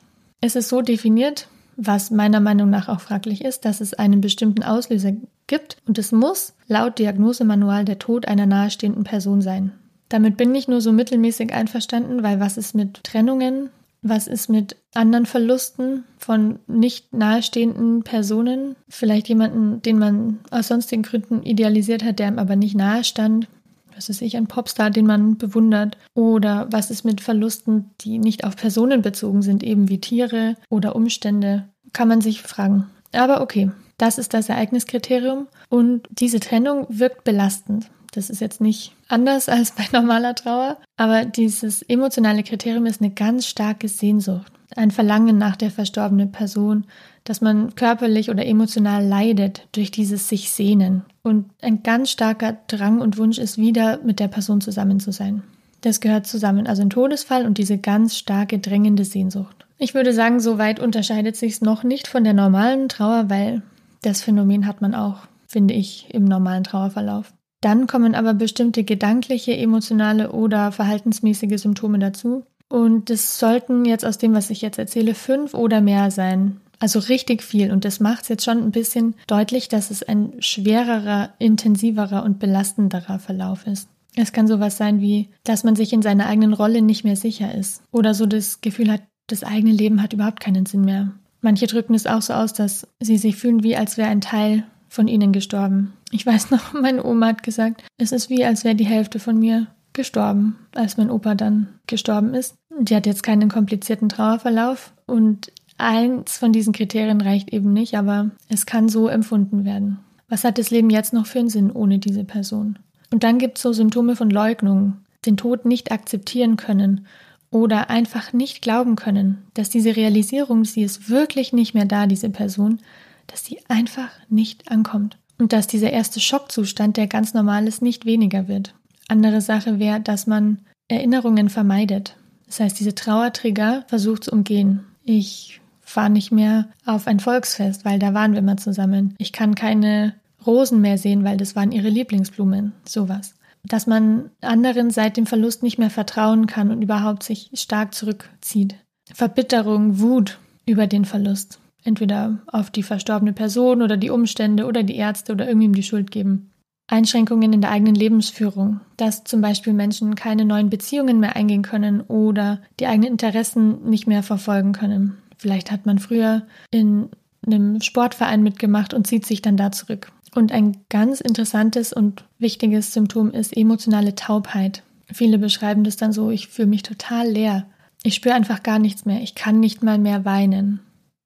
Es 0.41 0.55
ist 0.55 0.69
so 0.69 0.81
definiert, 0.81 1.47
was 1.77 2.11
meiner 2.11 2.39
Meinung 2.39 2.69
nach 2.69 2.87
auch 2.87 3.01
fraglich 3.01 3.43
ist, 3.43 3.65
dass 3.65 3.81
es 3.81 3.93
einen 3.93 4.21
bestimmten 4.21 4.63
Auslöser 4.63 5.13
gibt 5.47 5.77
und 5.87 5.97
es 5.97 6.11
muss 6.11 6.53
laut 6.67 6.99
Diagnosemanual 6.99 7.85
der 7.85 7.99
Tod 7.99 8.27
einer 8.27 8.45
nahestehenden 8.45 9.03
Person 9.03 9.41
sein. 9.41 9.73
Damit 10.09 10.37
bin 10.37 10.53
ich 10.55 10.67
nur 10.67 10.81
so 10.81 10.91
mittelmäßig 10.91 11.53
einverstanden, 11.53 12.23
weil 12.23 12.39
was 12.39 12.57
ist 12.57 12.75
mit 12.75 13.03
Trennungen? 13.03 13.69
Was 14.01 14.27
ist 14.27 14.49
mit 14.49 14.75
anderen 14.93 15.25
Verlusten 15.25 16.03
von 16.19 16.59
nicht 16.67 17.11
nahestehenden 17.11 18.03
Personen? 18.03 18.75
Vielleicht 18.87 19.27
jemanden, 19.29 19.81
den 19.81 19.97
man 19.97 20.39
aus 20.51 20.67
sonstigen 20.67 21.01
Gründen 21.01 21.41
idealisiert 21.41 22.03
hat, 22.03 22.19
der 22.19 22.27
ihm 22.27 22.37
aber 22.37 22.55
nicht 22.55 22.75
nahe 22.75 23.03
stand 23.03 23.47
was 23.95 24.09
ist 24.09 24.21
ich, 24.21 24.37
ein 24.37 24.47
Popstar, 24.47 24.89
den 24.89 25.05
man 25.05 25.37
bewundert? 25.37 25.97
Oder 26.13 26.67
was 26.71 26.91
ist 26.91 27.03
mit 27.03 27.21
Verlusten, 27.21 27.91
die 28.01 28.17
nicht 28.19 28.43
auf 28.43 28.55
Personen 28.55 29.01
bezogen 29.01 29.41
sind, 29.41 29.63
eben 29.63 29.89
wie 29.89 30.01
Tiere 30.01 30.55
oder 30.69 30.95
Umstände? 30.95 31.69
Kann 31.93 32.07
man 32.07 32.21
sich 32.21 32.41
fragen. 32.41 32.87
Aber 33.13 33.41
okay, 33.41 33.71
das 33.97 34.17
ist 34.17 34.33
das 34.33 34.49
Ereigniskriterium 34.49 35.47
und 35.69 36.07
diese 36.11 36.39
Trennung 36.39 36.85
wirkt 36.89 37.23
belastend. 37.23 37.89
Das 38.11 38.29
ist 38.29 38.41
jetzt 38.41 38.61
nicht 38.61 38.93
anders 39.07 39.49
als 39.49 39.71
bei 39.71 39.85
normaler 39.91 40.35
Trauer, 40.35 40.77
aber 40.97 41.25
dieses 41.25 41.81
emotionale 41.83 42.43
Kriterium 42.43 42.85
ist 42.85 43.01
eine 43.01 43.11
ganz 43.11 43.45
starke 43.47 43.87
Sehnsucht, 43.87 44.51
ein 44.75 44.91
Verlangen 44.91 45.37
nach 45.37 45.55
der 45.55 45.71
verstorbenen 45.71 46.31
Person, 46.31 46.85
dass 47.23 47.41
man 47.41 47.75
körperlich 47.75 48.29
oder 48.29 48.45
emotional 48.45 49.05
leidet 49.05 49.67
durch 49.71 49.91
dieses 49.91 50.29
sich 50.29 50.51
sehnen. 50.51 51.03
Und 51.23 51.45
ein 51.61 51.83
ganz 51.83 52.11
starker 52.11 52.57
Drang 52.67 53.01
und 53.01 53.17
Wunsch 53.17 53.37
ist 53.37 53.57
wieder 53.57 53.99
mit 54.03 54.19
der 54.19 54.27
Person 54.27 54.61
zusammen 54.61 54.99
zu 54.99 55.11
sein. 55.11 55.43
Das 55.81 55.99
gehört 55.99 56.27
zusammen, 56.27 56.67
also 56.67 56.81
ein 56.81 56.89
Todesfall 56.89 57.45
und 57.45 57.57
diese 57.57 57.77
ganz 57.77 58.17
starke 58.17 58.59
drängende 58.59 59.05
Sehnsucht. 59.05 59.65
Ich 59.77 59.93
würde 59.93 60.13
sagen, 60.13 60.39
so 60.39 60.57
weit 60.57 60.79
unterscheidet 60.79 61.35
sich 61.35 61.53
es 61.53 61.61
noch 61.61 61.83
nicht 61.83 62.07
von 62.07 62.23
der 62.23 62.33
normalen 62.33 62.89
Trauer, 62.89 63.25
weil 63.29 63.61
das 64.01 64.21
Phänomen 64.21 64.67
hat 64.67 64.81
man 64.81 64.95
auch, 64.95 65.27
finde 65.47 65.73
ich, 65.73 66.07
im 66.13 66.25
normalen 66.25 66.63
Trauerverlauf. 66.63 67.33
Dann 67.61 67.87
kommen 67.87 68.15
aber 68.15 68.33
bestimmte 68.33 68.83
gedankliche, 68.83 69.57
emotionale 69.57 70.31
oder 70.31 70.71
verhaltensmäßige 70.71 71.59
Symptome 71.59 71.99
dazu. 71.99 72.45
Und 72.69 73.09
es 73.09 73.39
sollten 73.39 73.85
jetzt 73.85 74.05
aus 74.05 74.17
dem, 74.17 74.33
was 74.33 74.49
ich 74.49 74.61
jetzt 74.61 74.79
erzähle, 74.79 75.13
fünf 75.13 75.53
oder 75.53 75.81
mehr 75.81 76.11
sein. 76.11 76.61
Also 76.79 76.99
richtig 76.99 77.43
viel. 77.43 77.71
Und 77.71 77.85
das 77.85 77.99
macht 77.99 78.23
es 78.23 78.29
jetzt 78.29 78.43
schon 78.43 78.61
ein 78.61 78.71
bisschen 78.71 79.15
deutlich, 79.27 79.69
dass 79.69 79.91
es 79.91 80.03
ein 80.03 80.33
schwererer, 80.39 81.33
intensiverer 81.39 82.23
und 82.23 82.39
belastenderer 82.39 83.19
Verlauf 83.19 83.65
ist. 83.67 83.87
Es 84.15 84.31
kann 84.31 84.47
sowas 84.47 84.77
sein 84.77 85.01
wie, 85.01 85.29
dass 85.43 85.63
man 85.63 85.75
sich 85.75 85.91
in 85.93 86.01
seiner 86.01 86.27
eigenen 86.27 86.53
Rolle 86.53 86.81
nicht 86.81 87.03
mehr 87.03 87.15
sicher 87.15 87.53
ist. 87.53 87.83
Oder 87.91 88.13
so 88.13 88.25
das 88.25 88.61
Gefühl 88.61 88.91
hat, 88.91 89.01
das 89.27 89.43
eigene 89.43 89.73
Leben 89.73 90.01
hat 90.01 90.13
überhaupt 90.13 90.39
keinen 90.39 90.65
Sinn 90.65 90.81
mehr. 90.81 91.11
Manche 91.41 91.67
drücken 91.67 91.93
es 91.93 92.07
auch 92.07 92.21
so 92.21 92.33
aus, 92.33 92.53
dass 92.53 92.87
sie 92.99 93.17
sich 93.17 93.35
fühlen, 93.35 93.63
wie 93.63 93.75
als 93.75 93.97
wäre 93.97 94.09
ein 94.09 94.21
Teil 94.21 94.63
von 94.89 95.07
ihnen 95.07 95.31
gestorben. 95.31 95.93
Ich 96.11 96.25
weiß 96.25 96.51
noch, 96.51 96.73
meine 96.81 97.03
Oma 97.05 97.27
hat 97.27 97.43
gesagt, 97.43 97.83
es 97.97 98.11
ist 98.11 98.29
wie, 98.29 98.45
als 98.45 98.63
wäre 98.63 98.75
die 98.75 98.85
Hälfte 98.85 99.19
von 99.19 99.37
mir 99.37 99.67
gestorben, 99.95 100.57
als 100.75 100.97
mein 100.97 101.09
Opa 101.09 101.33
dann 101.33 101.67
gestorben 101.87 102.33
ist. 102.33 102.55
Die 102.79 102.95
hat 102.95 103.05
jetzt 103.07 103.23
keinen 103.23 103.49
komplizierten 103.49 104.09
Trauerverlauf 104.09 104.93
und 105.07 105.51
eins 105.77 106.37
von 106.37 106.53
diesen 106.53 106.73
Kriterien 106.73 107.21
reicht 107.21 107.51
eben 107.51 107.73
nicht, 107.73 107.97
aber 107.97 108.29
es 108.49 108.65
kann 108.65 108.89
so 108.89 109.07
empfunden 109.07 109.65
werden. 109.65 109.99
Was 110.29 110.43
hat 110.43 110.57
das 110.57 110.71
Leben 110.71 110.89
jetzt 110.89 111.13
noch 111.13 111.25
für 111.25 111.39
einen 111.39 111.49
Sinn 111.49 111.71
ohne 111.71 111.99
diese 111.99 112.23
Person? 112.23 112.79
Und 113.11 113.23
dann 113.23 113.37
gibt 113.37 113.57
es 113.57 113.63
so 113.63 113.73
Symptome 113.73 114.15
von 114.15 114.29
Leugnung, 114.29 114.97
den 115.25 115.37
Tod 115.37 115.65
nicht 115.65 115.91
akzeptieren 115.91 116.57
können 116.57 117.05
oder 117.51 117.89
einfach 117.89 118.33
nicht 118.33 118.61
glauben 118.61 118.95
können, 118.95 119.43
dass 119.53 119.69
diese 119.69 119.95
Realisierung, 119.95 120.65
sie 120.65 120.83
ist 120.83 121.09
wirklich 121.09 121.53
nicht 121.53 121.73
mehr 121.73 121.85
da, 121.85 122.07
diese 122.07 122.29
Person, 122.29 122.79
dass 123.27 123.45
sie 123.45 123.59
einfach 123.67 124.09
nicht 124.29 124.71
ankommt. 124.71 125.17
Und 125.37 125.53
dass 125.53 125.67
dieser 125.67 125.91
erste 125.91 126.19
Schockzustand, 126.19 126.97
der 126.97 127.07
ganz 127.07 127.33
normal 127.33 127.67
ist, 127.67 127.81
nicht 127.81 128.05
weniger 128.05 128.47
wird. 128.47 128.73
Andere 129.07 129.41
Sache 129.41 129.79
wäre, 129.79 129.99
dass 129.99 130.27
man 130.27 130.59
Erinnerungen 130.87 131.49
vermeidet. 131.49 132.15
Das 132.47 132.59
heißt, 132.59 132.79
diese 132.79 132.95
Trauertrigger 132.95 133.83
versucht 133.87 134.25
zu 134.25 134.31
umgehen. 134.31 134.85
Ich 135.03 135.61
fahre 135.81 136.09
nicht 136.09 136.31
mehr 136.31 136.67
auf 136.85 137.07
ein 137.07 137.19
Volksfest, 137.19 137.85
weil 137.85 137.99
da 137.99 138.13
waren 138.13 138.33
wir 138.33 138.41
mal 138.41 138.57
zusammen. 138.57 139.15
Ich 139.17 139.31
kann 139.31 139.55
keine 139.55 140.13
Rosen 140.45 140.81
mehr 140.81 140.97
sehen, 140.97 141.23
weil 141.23 141.37
das 141.37 141.55
waren 141.55 141.71
ihre 141.71 141.89
Lieblingsblumen. 141.89 142.73
Sowas. 142.87 143.35
Dass 143.63 143.87
man 143.87 144.29
anderen 144.41 144.91
seit 144.91 145.17
dem 145.17 145.25
Verlust 145.25 145.63
nicht 145.63 145.79
mehr 145.79 145.89
vertrauen 145.89 146.45
kann 146.45 146.71
und 146.71 146.81
überhaupt 146.81 147.23
sich 147.23 147.49
stark 147.53 147.95
zurückzieht. 147.95 148.75
Verbitterung, 149.13 149.99
Wut 149.99 150.39
über 150.65 150.87
den 150.87 151.05
Verlust 151.05 151.59
entweder 151.85 152.39
auf 152.47 152.71
die 152.71 152.83
verstorbene 152.83 153.31
Person 153.31 153.81
oder 153.81 153.95
die 153.95 154.09
Umstände 154.09 154.65
oder 154.65 154.83
die 154.83 154.95
Ärzte 154.95 155.31
oder 155.31 155.47
irgendwem 155.47 155.73
die 155.73 155.83
Schuld 155.83 156.11
geben. 156.11 156.51
Einschränkungen 156.87 157.51
in 157.53 157.61
der 157.61 157.71
eigenen 157.71 157.95
Lebensführung, 157.95 158.81
dass 158.97 159.23
zum 159.23 159.41
Beispiel 159.41 159.73
Menschen 159.73 160.15
keine 160.15 160.45
neuen 160.45 160.69
Beziehungen 160.69 161.19
mehr 161.19 161.35
eingehen 161.35 161.63
können 161.63 162.01
oder 162.01 162.61
die 162.79 162.87
eigenen 162.87 163.13
Interessen 163.13 163.89
nicht 163.89 164.07
mehr 164.07 164.23
verfolgen 164.23 164.73
können. 164.73 165.17
Vielleicht 165.37 165.71
hat 165.71 165.85
man 165.85 165.99
früher 165.99 166.43
in 166.71 167.09
einem 167.45 167.81
Sportverein 167.81 168.43
mitgemacht 168.43 168.93
und 168.93 169.07
zieht 169.07 169.25
sich 169.25 169.41
dann 169.41 169.57
da 169.57 169.71
zurück. 169.71 170.11
Und 170.35 170.51
ein 170.51 170.77
ganz 170.89 171.21
interessantes 171.21 171.93
und 171.93 172.25
wichtiges 172.39 172.93
Symptom 172.93 173.31
ist 173.31 173.55
emotionale 173.55 174.15
Taubheit. 174.15 174.83
Viele 175.11 175.37
beschreiben 175.37 175.83
das 175.83 175.97
dann 175.97 176.11
so, 176.11 176.29
ich 176.29 176.47
fühle 176.47 176.67
mich 176.67 176.83
total 176.83 177.27
leer. 177.27 177.65
Ich 178.03 178.15
spüre 178.15 178.35
einfach 178.35 178.61
gar 178.61 178.79
nichts 178.79 179.05
mehr. 179.05 179.21
Ich 179.21 179.33
kann 179.33 179.59
nicht 179.59 179.81
mal 179.81 179.97
mehr 179.97 180.25
weinen 180.25 180.81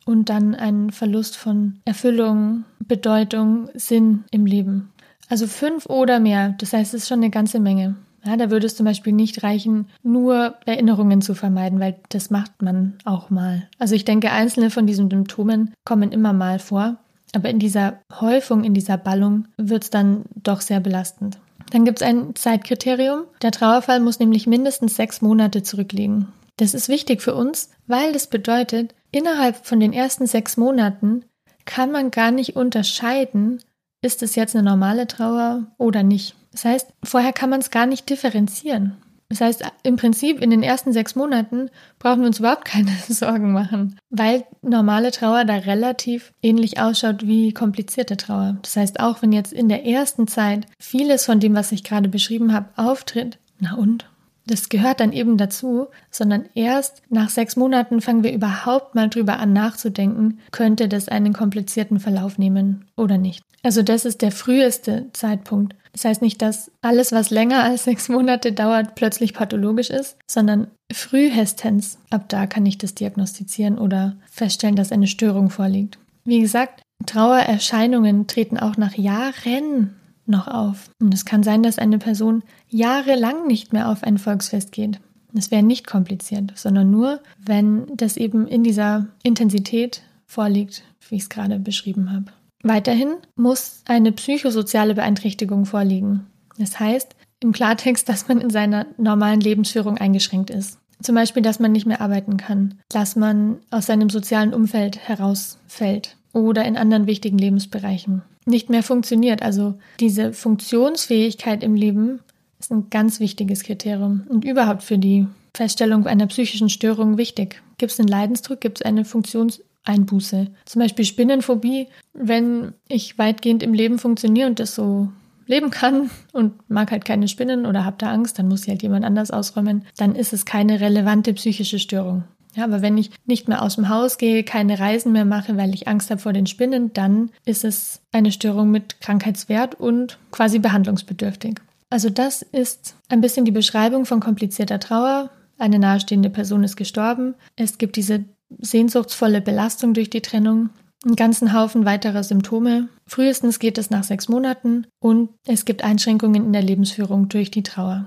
und 0.05 0.29
dann 0.29 0.55
ein 0.55 0.91
Verlust 0.91 1.37
von 1.37 1.79
Erfüllung, 1.85 2.65
Bedeutung, 2.79 3.69
Sinn 3.73 4.23
im 4.31 4.45
Leben. 4.45 4.89
Also 5.29 5.47
fünf 5.47 5.85
oder 5.85 6.19
mehr, 6.19 6.55
das 6.57 6.73
heißt, 6.73 6.93
es 6.93 7.03
ist 7.03 7.07
schon 7.07 7.19
eine 7.19 7.29
ganze 7.29 7.59
Menge. 7.59 7.95
Ja, 8.25 8.35
da 8.35 8.49
würde 8.49 8.65
es 8.65 8.75
zum 8.75 8.85
Beispiel 8.85 9.13
nicht 9.13 9.43
reichen, 9.43 9.87
nur 10.03 10.55
Erinnerungen 10.65 11.21
zu 11.21 11.35
vermeiden, 11.35 11.79
weil 11.79 11.95
das 12.09 12.29
macht 12.29 12.61
man 12.61 12.95
auch 13.05 13.29
mal. 13.29 13.67
Also 13.77 13.95
ich 13.95 14.03
denke, 14.03 14.31
einzelne 14.31 14.71
von 14.71 14.85
diesen 14.85 15.09
Symptomen 15.09 15.73
kommen 15.85 16.11
immer 16.11 16.33
mal 16.33 16.59
vor, 16.59 16.97
aber 17.33 17.49
in 17.49 17.59
dieser 17.59 17.99
Häufung, 18.19 18.63
in 18.63 18.73
dieser 18.73 18.97
Ballung 18.97 19.47
wird 19.57 19.83
es 19.83 19.89
dann 19.89 20.23
doch 20.35 20.61
sehr 20.61 20.79
belastend. 20.79 21.37
Dann 21.71 21.85
gibt 21.85 22.01
es 22.01 22.07
ein 22.07 22.35
Zeitkriterium. 22.35 23.21
Der 23.41 23.51
Trauerfall 23.51 23.99
muss 23.99 24.19
nämlich 24.19 24.47
mindestens 24.47 24.95
sechs 24.95 25.21
Monate 25.21 25.63
zurückliegen. 25.63 26.27
Das 26.57 26.73
ist 26.73 26.89
wichtig 26.89 27.21
für 27.21 27.35
uns, 27.35 27.69
weil 27.87 28.11
das 28.11 28.27
bedeutet, 28.27 28.93
innerhalb 29.11 29.65
von 29.65 29.79
den 29.79 29.93
ersten 29.93 30.25
sechs 30.25 30.57
Monaten 30.57 31.23
kann 31.65 31.91
man 31.91 32.11
gar 32.11 32.31
nicht 32.31 32.55
unterscheiden, 32.55 33.61
ist 34.01 34.23
es 34.23 34.35
jetzt 34.35 34.55
eine 34.55 34.69
normale 34.69 35.07
Trauer 35.07 35.67
oder 35.77 36.03
nicht. 36.03 36.35
Das 36.51 36.65
heißt, 36.65 36.93
vorher 37.03 37.33
kann 37.33 37.49
man 37.49 37.59
es 37.59 37.71
gar 37.71 37.85
nicht 37.85 38.09
differenzieren. 38.09 38.97
Das 39.29 39.41
heißt, 39.41 39.63
im 39.83 39.95
Prinzip 39.95 40.41
in 40.41 40.49
den 40.49 40.63
ersten 40.63 40.91
sechs 40.91 41.15
Monaten 41.15 41.69
brauchen 41.99 42.21
wir 42.21 42.27
uns 42.27 42.39
überhaupt 42.39 42.65
keine 42.65 42.91
Sorgen 43.07 43.51
machen, 43.51 43.99
weil 44.09 44.43
normale 44.63 45.11
Trauer 45.11 45.45
da 45.45 45.53
relativ 45.53 46.33
ähnlich 46.41 46.79
ausschaut 46.79 47.27
wie 47.27 47.53
komplizierte 47.53 48.17
Trauer. 48.17 48.57
Das 48.63 48.75
heißt, 48.75 48.99
auch 48.99 49.21
wenn 49.21 49.31
jetzt 49.31 49.53
in 49.53 49.69
der 49.69 49.85
ersten 49.85 50.27
Zeit 50.27 50.65
vieles 50.79 51.25
von 51.25 51.39
dem, 51.39 51.53
was 51.53 51.71
ich 51.71 51.83
gerade 51.83 52.09
beschrieben 52.09 52.53
habe, 52.53 52.69
auftritt, 52.75 53.37
na 53.59 53.75
und? 53.75 54.08
Das 54.49 54.67
gehört 54.67 54.99
dann 54.99 55.13
eben 55.13 55.37
dazu, 55.37 55.89
sondern 56.09 56.45
erst 56.55 57.03
nach 57.09 57.29
sechs 57.29 57.55
Monaten 57.55 58.01
fangen 58.01 58.23
wir 58.23 58.33
überhaupt 58.33 58.95
mal 58.95 59.07
drüber 59.07 59.37
an 59.37 59.53
nachzudenken, 59.53 60.39
könnte 60.51 60.87
das 60.87 61.07
einen 61.07 61.33
komplizierten 61.33 61.99
Verlauf 61.99 62.39
nehmen 62.39 62.85
oder 62.97 63.19
nicht. 63.19 63.43
Also 63.61 63.83
das 63.83 64.05
ist 64.05 64.23
der 64.23 64.31
früheste 64.31 65.05
Zeitpunkt. 65.13 65.75
Das 65.91 66.05
heißt 66.05 66.23
nicht, 66.23 66.41
dass 66.41 66.71
alles, 66.81 67.11
was 67.11 67.29
länger 67.29 67.63
als 67.63 67.83
sechs 67.83 68.09
Monate 68.09 68.51
dauert, 68.51 68.95
plötzlich 68.95 69.35
pathologisch 69.35 69.91
ist, 69.91 70.17
sondern 70.25 70.67
frühestens, 70.91 71.99
ab 72.09 72.25
da 72.29 72.47
kann 72.47 72.65
ich 72.65 72.79
das 72.79 72.95
diagnostizieren 72.95 73.77
oder 73.77 74.15
feststellen, 74.31 74.75
dass 74.75 74.91
eine 74.91 75.07
Störung 75.07 75.51
vorliegt. 75.51 75.99
Wie 76.25 76.41
gesagt, 76.41 76.81
Trauererscheinungen 77.05 78.25
treten 78.25 78.57
auch 78.57 78.77
nach 78.77 78.95
Jahren 78.95 79.95
noch 80.29 80.47
auf. 80.47 80.89
Und 81.01 81.13
es 81.13 81.25
kann 81.25 81.43
sein, 81.43 81.63
dass 81.63 81.79
eine 81.79 81.97
Person 81.97 82.43
jahrelang 82.69 83.47
nicht 83.47 83.73
mehr 83.73 83.89
auf 83.89 84.03
ein 84.03 84.17
Volksfest 84.17 84.71
geht. 84.71 84.99
Es 85.33 85.51
wäre 85.51 85.63
nicht 85.63 85.85
kompliziert, 85.85 86.53
sondern 86.55 86.89
nur, 86.89 87.19
wenn 87.37 87.85
das 87.95 88.17
eben 88.17 88.47
in 88.47 88.63
dieser 88.63 89.07
Intensität 89.23 90.01
vorliegt, 90.25 90.83
wie 91.09 91.15
ich 91.15 91.23
es 91.23 91.29
gerade 91.29 91.59
beschrieben 91.59 92.11
habe. 92.11 92.25
Weiterhin 92.63 93.15
muss 93.35 93.83
eine 93.87 94.11
psychosoziale 94.11 94.95
Beeinträchtigung 94.95 95.65
vorliegen. 95.65 96.27
Das 96.57 96.79
heißt 96.79 97.15
im 97.41 97.51
Klartext, 97.53 98.09
dass 98.09 98.27
man 98.27 98.41
in 98.41 98.49
seiner 98.49 98.85
normalen 98.97 99.39
Lebensführung 99.39 99.97
eingeschränkt 99.97 100.49
ist. 100.49 100.77
Zum 101.01 101.15
Beispiel, 101.15 101.41
dass 101.41 101.59
man 101.59 101.71
nicht 101.71 101.85
mehr 101.85 102.01
arbeiten 102.01 102.35
kann, 102.35 102.79
dass 102.89 103.15
man 103.15 103.59
aus 103.71 103.85
seinem 103.85 104.09
sozialen 104.09 104.53
Umfeld 104.53 104.97
herausfällt 104.97 106.17
oder 106.33 106.65
in 106.65 106.75
anderen 106.75 107.07
wichtigen 107.07 107.37
Lebensbereichen 107.37 108.23
nicht 108.49 108.69
mehr 108.69 108.83
funktioniert. 108.83 109.41
Also 109.41 109.75
diese 109.99 110.33
Funktionsfähigkeit 110.33 111.63
im 111.63 111.75
Leben 111.75 112.19
ist 112.59 112.71
ein 112.71 112.89
ganz 112.89 113.19
wichtiges 113.19 113.63
Kriterium 113.63 114.25
und 114.27 114.43
überhaupt 114.43 114.83
für 114.83 114.97
die 114.97 115.27
Feststellung 115.55 116.05
einer 116.05 116.27
psychischen 116.27 116.69
Störung 116.69 117.17
wichtig. 117.17 117.61
Gibt 117.77 117.91
es 117.91 117.99
einen 117.99 118.09
Leidensdruck, 118.09 118.61
gibt 118.61 118.79
es 118.79 118.85
eine 118.85 119.05
Funktionseinbuße. 119.05 120.47
Zum 120.65 120.81
Beispiel 120.81 121.05
Spinnenphobie, 121.05 121.87
wenn 122.13 122.73
ich 122.87 123.17
weitgehend 123.17 123.63
im 123.63 123.73
Leben 123.73 123.99
funktioniere 123.99 124.47
und 124.47 124.59
das 124.59 124.75
so 124.75 125.09
leben 125.45 125.71
kann 125.71 126.09
und 126.33 126.69
mag 126.69 126.91
halt 126.91 127.05
keine 127.05 127.27
Spinnen 127.27 127.65
oder 127.65 127.85
habe 127.85 127.97
da 127.97 128.11
Angst, 128.11 128.39
dann 128.39 128.47
muss 128.47 128.63
sie 128.63 128.71
halt 128.71 128.83
jemand 128.83 129.05
anders 129.05 129.31
ausräumen, 129.31 129.85
dann 129.97 130.15
ist 130.15 130.33
es 130.33 130.45
keine 130.45 130.79
relevante 130.79 131.33
psychische 131.33 131.79
Störung. 131.79 132.23
Ja, 132.55 132.63
aber 132.63 132.81
wenn 132.81 132.97
ich 132.97 133.11
nicht 133.25 133.47
mehr 133.47 133.61
aus 133.61 133.75
dem 133.75 133.89
Haus 133.89 134.17
gehe, 134.17 134.43
keine 134.43 134.79
Reisen 134.79 135.11
mehr 135.11 135.25
mache, 135.25 135.55
weil 135.55 135.73
ich 135.73 135.87
Angst 135.87 136.09
habe 136.09 136.19
vor 136.19 136.33
den 136.33 136.47
Spinnen, 136.47 136.91
dann 136.93 137.29
ist 137.45 137.63
es 137.63 138.01
eine 138.11 138.31
Störung 138.31 138.71
mit 138.71 138.99
Krankheitswert 139.01 139.75
und 139.75 140.17
quasi 140.31 140.59
behandlungsbedürftig. 140.59 141.55
Also 141.89 142.09
das 142.09 142.41
ist 142.41 142.95
ein 143.07 143.21
bisschen 143.21 143.45
die 143.45 143.51
Beschreibung 143.51 144.05
von 144.05 144.19
komplizierter 144.19 144.79
Trauer. 144.79 145.29
Eine 145.57 145.79
nahestehende 145.79 146.29
Person 146.29 146.63
ist 146.63 146.75
gestorben. 146.75 147.35
Es 147.55 147.77
gibt 147.77 147.95
diese 147.95 148.25
sehnsuchtsvolle 148.59 149.41
Belastung 149.41 149.93
durch 149.93 150.09
die 150.09 150.21
Trennung. 150.21 150.69
einen 151.05 151.15
ganzen 151.15 151.53
Haufen 151.53 151.85
weiterer 151.85 152.23
Symptome. 152.23 152.89
Frühestens 153.07 153.59
geht 153.59 153.77
es 153.77 153.89
nach 153.89 154.03
sechs 154.03 154.27
Monaten 154.27 154.85
und 154.99 155.29
es 155.47 155.63
gibt 155.63 155.83
Einschränkungen 155.83 156.45
in 156.45 156.53
der 156.53 156.61
Lebensführung 156.61 157.29
durch 157.29 157.51
die 157.51 157.63
Trauer. 157.63 158.05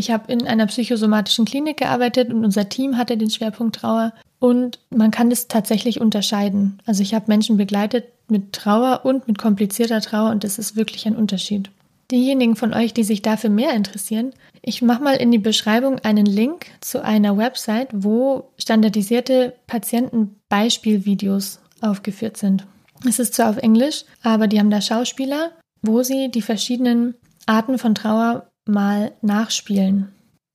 Ich 0.00 0.10
habe 0.10 0.32
in 0.32 0.46
einer 0.46 0.64
psychosomatischen 0.64 1.44
Klinik 1.44 1.76
gearbeitet 1.76 2.32
und 2.32 2.42
unser 2.42 2.70
Team 2.70 2.96
hatte 2.96 3.18
den 3.18 3.28
Schwerpunkt 3.28 3.76
Trauer 3.76 4.14
und 4.38 4.78
man 4.88 5.10
kann 5.10 5.28
das 5.28 5.46
tatsächlich 5.46 6.00
unterscheiden. 6.00 6.78
Also 6.86 7.02
ich 7.02 7.12
habe 7.12 7.26
Menschen 7.28 7.58
begleitet 7.58 8.06
mit 8.26 8.54
Trauer 8.54 9.02
und 9.04 9.28
mit 9.28 9.36
komplizierter 9.36 10.00
Trauer 10.00 10.30
und 10.30 10.42
das 10.42 10.58
ist 10.58 10.74
wirklich 10.74 11.04
ein 11.04 11.16
Unterschied. 11.16 11.70
Diejenigen 12.10 12.56
von 12.56 12.72
euch, 12.72 12.94
die 12.94 13.04
sich 13.04 13.20
dafür 13.20 13.50
mehr 13.50 13.74
interessieren, 13.74 14.32
ich 14.62 14.80
mache 14.80 15.02
mal 15.02 15.16
in 15.16 15.30
die 15.32 15.38
Beschreibung 15.38 15.98
einen 15.98 16.24
Link 16.24 16.68
zu 16.80 17.04
einer 17.04 17.36
Website, 17.36 17.88
wo 17.92 18.48
standardisierte 18.56 19.52
Patientenbeispielvideos 19.66 21.60
aufgeführt 21.82 22.38
sind. 22.38 22.66
Es 23.06 23.18
ist 23.18 23.34
zwar 23.34 23.50
auf 23.50 23.58
Englisch, 23.58 24.06
aber 24.22 24.46
die 24.46 24.60
haben 24.60 24.70
da 24.70 24.80
Schauspieler, 24.80 25.50
wo 25.82 26.02
sie 26.02 26.30
die 26.30 26.40
verschiedenen 26.40 27.16
Arten 27.44 27.76
von 27.76 27.94
Trauer 27.94 28.46
mal 28.70 29.12
nachspielen. 29.22 30.08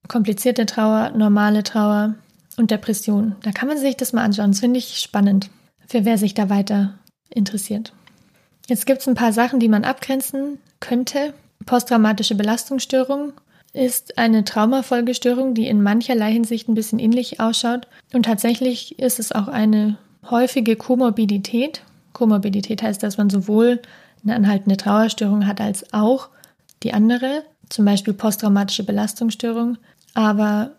Komplizierte 0.08 0.66
Trauer, 0.66 1.12
normale 1.16 1.64
Trauer 1.64 2.16
und 2.58 2.72
Depression. 2.72 3.36
Da 3.42 3.52
kann 3.52 3.68
man 3.68 3.78
sich 3.78 3.98
das 3.98 4.14
mal 4.14 4.24
anschauen. 4.24 4.52
Das 4.52 4.60
finde 4.60 4.80
ich 4.80 5.00
spannend, 5.00 5.50
für 5.88 6.06
wer 6.06 6.18
sich 6.18 6.34
da 6.34 6.50
weiter 6.50 6.94
interessiert. 7.30 7.94
Jetzt 8.68 8.86
gibt 8.86 9.02
es 9.02 9.08
ein 9.08 9.16
paar 9.16 9.34
Sachen, 9.34 9.60
die 9.60 9.70
man 9.70 9.84
abgrenzen 9.84 10.60
könnte. 10.80 11.34
Posttraumatische 11.66 12.36
Belastungsstörung 12.36 13.34
ist 13.74 14.18
eine 14.18 14.44
Traumafolgestörung, 14.44 15.54
die 15.54 15.68
in 15.68 15.84
mancherlei 15.84 16.32
Hinsicht 16.32 16.70
ein 16.70 16.76
bisschen 16.76 17.00
ähnlich 17.00 17.40
ausschaut. 17.40 17.88
Und 18.14 18.24
tatsächlich 18.24 18.98
ist 19.00 19.20
es 19.20 19.32
auch 19.32 19.48
eine 19.48 19.98
häufige 20.30 20.76
Komorbidität. 20.76 21.82
Komorbidität 22.14 22.82
heißt, 22.82 23.04
dass 23.04 23.18
man 23.18 23.30
sowohl 23.30 23.82
eine 24.24 24.36
anhaltende 24.36 24.78
Trauerstörung 24.78 25.46
hat 25.46 25.62
als 25.62 25.94
auch 25.94 26.30
die 26.84 26.94
andere 26.94 27.44
zum 27.70 27.86
Beispiel 27.86 28.14
posttraumatische 28.14 28.84
Belastungsstörung, 28.84 29.78
aber 30.14 30.78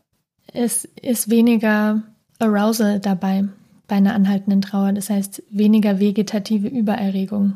es 0.53 0.85
ist 1.01 1.31
weniger 1.31 2.03
Arousal 2.39 3.01
dabei 3.01 3.45
bei 3.89 3.97
einer 3.97 4.15
anhaltenden 4.15 4.63
Trauer, 4.63 4.93
das 4.93 5.11
heißt 5.11 5.43
weniger 5.51 6.01
vegetative 6.01 6.69
Übererregung. 6.69 7.55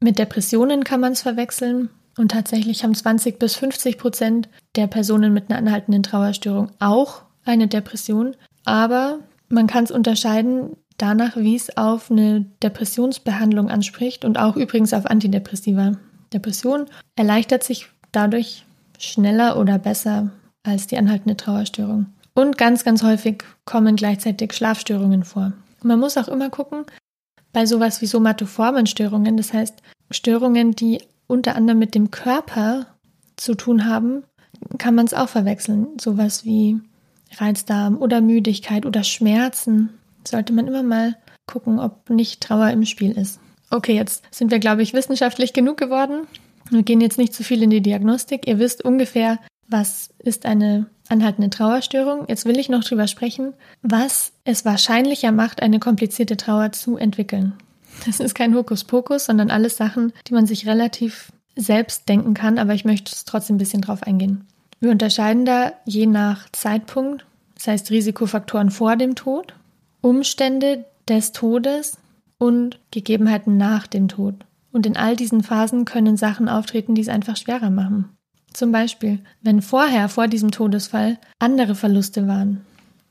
Mit 0.00 0.18
Depressionen 0.18 0.84
kann 0.84 1.00
man 1.00 1.12
es 1.12 1.22
verwechseln 1.22 1.90
und 2.16 2.32
tatsächlich 2.32 2.84
haben 2.84 2.94
20 2.94 3.38
bis 3.38 3.56
50 3.56 3.98
Prozent 3.98 4.48
der 4.76 4.86
Personen 4.86 5.32
mit 5.32 5.50
einer 5.50 5.58
anhaltenden 5.58 6.02
Trauerstörung 6.02 6.70
auch 6.78 7.22
eine 7.44 7.68
Depression, 7.68 8.36
aber 8.64 9.20
man 9.48 9.66
kann 9.66 9.84
es 9.84 9.90
unterscheiden 9.90 10.76
danach, 10.96 11.36
wie 11.36 11.56
es 11.56 11.76
auf 11.76 12.10
eine 12.10 12.46
Depressionsbehandlung 12.62 13.70
anspricht 13.70 14.24
und 14.24 14.38
auch 14.38 14.56
übrigens 14.56 14.92
auf 14.92 15.06
Antidepressiva. 15.06 15.92
Depression 16.32 16.86
erleichtert 17.16 17.64
sich 17.64 17.88
dadurch 18.12 18.64
schneller 19.00 19.58
oder 19.58 19.78
besser 19.78 20.30
als 20.62 20.86
die 20.86 20.98
anhaltende 20.98 21.36
Trauerstörung. 21.36 22.06
Und 22.34 22.58
ganz, 22.58 22.84
ganz 22.84 23.02
häufig 23.02 23.44
kommen 23.64 23.96
gleichzeitig 23.96 24.52
Schlafstörungen 24.52 25.24
vor. 25.24 25.52
Man 25.82 25.98
muss 25.98 26.16
auch 26.16 26.28
immer 26.28 26.50
gucken, 26.50 26.84
bei 27.52 27.66
sowas 27.66 28.00
wie 28.00 28.06
somatoformen 28.06 28.86
Störungen, 28.86 29.36
das 29.36 29.52
heißt 29.52 29.82
Störungen, 30.10 30.72
die 30.72 31.00
unter 31.26 31.56
anderem 31.56 31.78
mit 31.78 31.94
dem 31.94 32.10
Körper 32.10 32.86
zu 33.36 33.54
tun 33.54 33.86
haben, 33.86 34.24
kann 34.78 34.94
man 34.94 35.06
es 35.06 35.14
auch 35.14 35.28
verwechseln. 35.28 35.88
Sowas 36.00 36.44
wie 36.44 36.80
Reizdarm 37.36 37.96
oder 37.98 38.20
Müdigkeit 38.20 38.84
oder 38.86 39.04
Schmerzen. 39.04 39.90
Sollte 40.26 40.52
man 40.52 40.66
immer 40.66 40.82
mal 40.82 41.16
gucken, 41.46 41.78
ob 41.78 42.10
nicht 42.10 42.40
Trauer 42.42 42.70
im 42.70 42.84
Spiel 42.84 43.12
ist. 43.12 43.40
Okay, 43.70 43.94
jetzt 43.94 44.24
sind 44.30 44.50
wir, 44.50 44.58
glaube 44.58 44.82
ich, 44.82 44.92
wissenschaftlich 44.92 45.52
genug 45.52 45.76
geworden. 45.76 46.26
Wir 46.70 46.82
gehen 46.82 47.00
jetzt 47.00 47.18
nicht 47.18 47.34
zu 47.34 47.42
viel 47.42 47.62
in 47.62 47.70
die 47.70 47.80
Diagnostik. 47.80 48.46
Ihr 48.46 48.58
wisst 48.58 48.84
ungefähr, 48.84 49.38
was 49.68 50.10
ist 50.18 50.46
eine 50.46 50.86
anhaltende 51.08 51.50
Trauerstörung. 51.50 52.24
Jetzt 52.28 52.46
will 52.46 52.58
ich 52.58 52.68
noch 52.68 52.84
drüber 52.84 53.06
sprechen, 53.06 53.52
was 53.82 54.32
es 54.44 54.64
wahrscheinlicher 54.64 55.32
macht, 55.32 55.62
eine 55.62 55.80
komplizierte 55.80 56.36
Trauer 56.36 56.72
zu 56.72 56.96
entwickeln. 56.96 57.54
Das 58.06 58.20
ist 58.20 58.34
kein 58.34 58.54
Hokuspokus, 58.54 59.26
sondern 59.26 59.50
alles 59.50 59.76
Sachen, 59.76 60.12
die 60.26 60.34
man 60.34 60.46
sich 60.46 60.66
relativ 60.66 61.32
selbst 61.56 62.08
denken 62.08 62.34
kann, 62.34 62.58
aber 62.58 62.74
ich 62.74 62.84
möchte 62.84 63.12
trotzdem 63.26 63.56
ein 63.56 63.58
bisschen 63.58 63.82
drauf 63.82 64.04
eingehen. 64.04 64.46
Wir 64.78 64.90
unterscheiden 64.90 65.44
da 65.44 65.72
je 65.84 66.06
nach 66.06 66.48
Zeitpunkt, 66.52 67.26
das 67.56 67.66
heißt 67.66 67.90
Risikofaktoren 67.90 68.70
vor 68.70 68.96
dem 68.96 69.14
Tod, 69.14 69.54
Umstände 70.00 70.86
des 71.08 71.32
Todes 71.32 71.98
und 72.38 72.78
Gegebenheiten 72.90 73.58
nach 73.58 73.86
dem 73.86 74.08
Tod. 74.08 74.36
Und 74.72 74.86
in 74.86 74.96
all 74.96 75.16
diesen 75.16 75.42
Phasen 75.42 75.84
können 75.84 76.16
Sachen 76.16 76.48
auftreten, 76.48 76.94
die 76.94 77.02
es 77.02 77.08
einfach 77.08 77.36
schwerer 77.36 77.70
machen. 77.70 78.10
Zum 78.52 78.72
Beispiel, 78.72 79.20
wenn 79.42 79.62
vorher, 79.62 80.08
vor 80.08 80.28
diesem 80.28 80.50
Todesfall, 80.50 81.18
andere 81.38 81.74
Verluste 81.74 82.26
waren. 82.26 82.60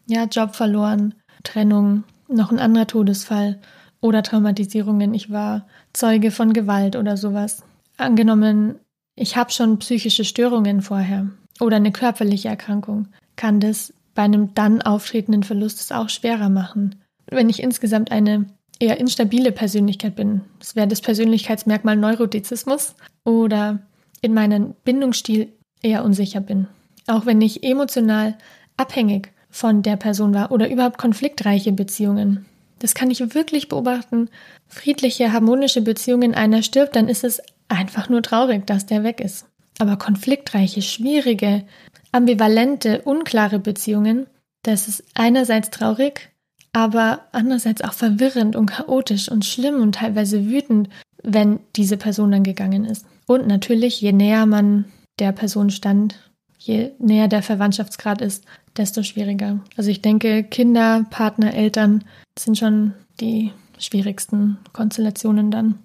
Ja, 0.06 0.26
Job 0.26 0.56
verloren, 0.56 1.16
Trennung, 1.44 2.04
noch 2.28 2.52
ein 2.52 2.60
anderer 2.60 2.88
Todesfall 2.88 3.60
oder 4.02 4.24
Traumatisierungen. 4.24 5.14
Ich 5.14 5.32
war 5.32 5.68
Zeuge 5.94 6.32
von 6.32 6.54
Gewalt 6.54 6.96
oder 6.96 7.18
sowas. 7.18 7.64
Angenommen, 7.98 8.76
ich 9.16 9.36
habe 9.36 9.52
schon 9.52 9.80
psychische 9.80 10.24
Störungen 10.24 10.82
vorher 10.82 11.28
oder 11.60 11.76
eine 11.76 11.92
körperliche 11.92 12.48
Erkrankung, 12.48 13.08
kann 13.36 13.60
das 13.60 13.94
bei 14.16 14.24
einem 14.24 14.54
dann 14.54 14.82
auftretenden 14.82 15.44
Verlust 15.44 15.80
es 15.80 15.92
auch 15.92 16.10
schwerer 16.10 16.50
machen. 16.50 16.96
Wenn 17.28 17.50
ich 17.50 17.62
insgesamt 17.62 18.12
eine 18.12 18.46
eher 18.80 18.98
instabile 18.98 19.52
Persönlichkeit 19.52 20.16
bin. 20.16 20.42
Das 20.60 20.76
wäre 20.76 20.88
das 20.88 21.02
Persönlichkeitsmerkmal 21.02 21.98
Neurodizismus 21.98 22.96
oder 23.24 23.80
in 24.22 24.34
meinem 24.34 24.74
Bindungsstil 24.84 25.50
eher 25.82 26.04
unsicher 26.04 26.42
bin. 26.42 26.68
Auch 27.08 27.26
wenn 27.26 27.42
ich 27.42 27.64
emotional 27.64 28.38
abhängig 28.78 29.32
von 29.50 29.82
der 29.82 29.98
Person 29.98 30.34
war 30.34 30.52
oder 30.52 30.70
überhaupt 30.70 30.98
konfliktreiche 30.98 31.72
Beziehungen. 31.72 32.46
Das 32.80 32.96
kann 32.96 33.12
ich 33.12 33.34
wirklich 33.34 33.68
beobachten. 33.68 34.30
Friedliche, 34.68 35.34
harmonische 35.34 35.82
Beziehungen, 35.82 36.34
einer 36.34 36.64
stirbt, 36.64 36.96
dann 36.96 37.10
ist 37.10 37.24
es 37.24 37.42
einfach 37.68 38.10
nur 38.10 38.22
traurig, 38.24 38.66
dass 38.66 38.86
der 38.86 39.04
weg 39.04 39.20
ist. 39.20 39.46
Aber 39.80 39.98
konfliktreiche, 39.98 40.82
schwierige, 40.82 41.64
ambivalente, 42.12 43.02
unklare 43.02 43.60
Beziehungen, 43.60 44.28
das 44.64 44.88
ist 44.88 45.04
einerseits 45.14 45.70
traurig, 45.70 46.30
aber 46.74 47.22
andererseits 47.32 47.82
auch 47.82 47.94
verwirrend 47.94 48.56
und 48.56 48.68
chaotisch 48.68 49.30
und 49.30 49.46
schlimm 49.46 49.82
und 49.82 49.96
teilweise 49.96 50.50
wütend, 50.50 50.90
wenn 51.24 51.60
diese 51.76 51.98
Person 51.98 52.32
dann 52.32 52.44
gegangen 52.44 52.86
ist. 52.86 53.06
Und 53.28 53.48
natürlich, 53.48 54.02
je 54.02 54.12
näher 54.12 54.46
man 54.46 54.86
der 55.20 55.32
Person 55.32 55.70
stand, 55.70 56.16
je 56.58 56.92
näher 57.00 57.28
der 57.28 57.44
Verwandtschaftsgrad 57.44 58.22
ist, 58.22 58.46
desto 58.78 59.04
schwieriger. 59.04 59.60
Also 59.78 59.90
ich 59.90 60.02
denke, 60.02 60.44
Kinder, 60.44 61.06
Partner, 61.10 61.54
Eltern 61.54 62.04
sind 62.38 62.58
schon 62.58 62.94
die 63.20 63.52
schwierigsten 63.78 64.58
Konstellationen 64.74 65.52
dann. 65.52 65.80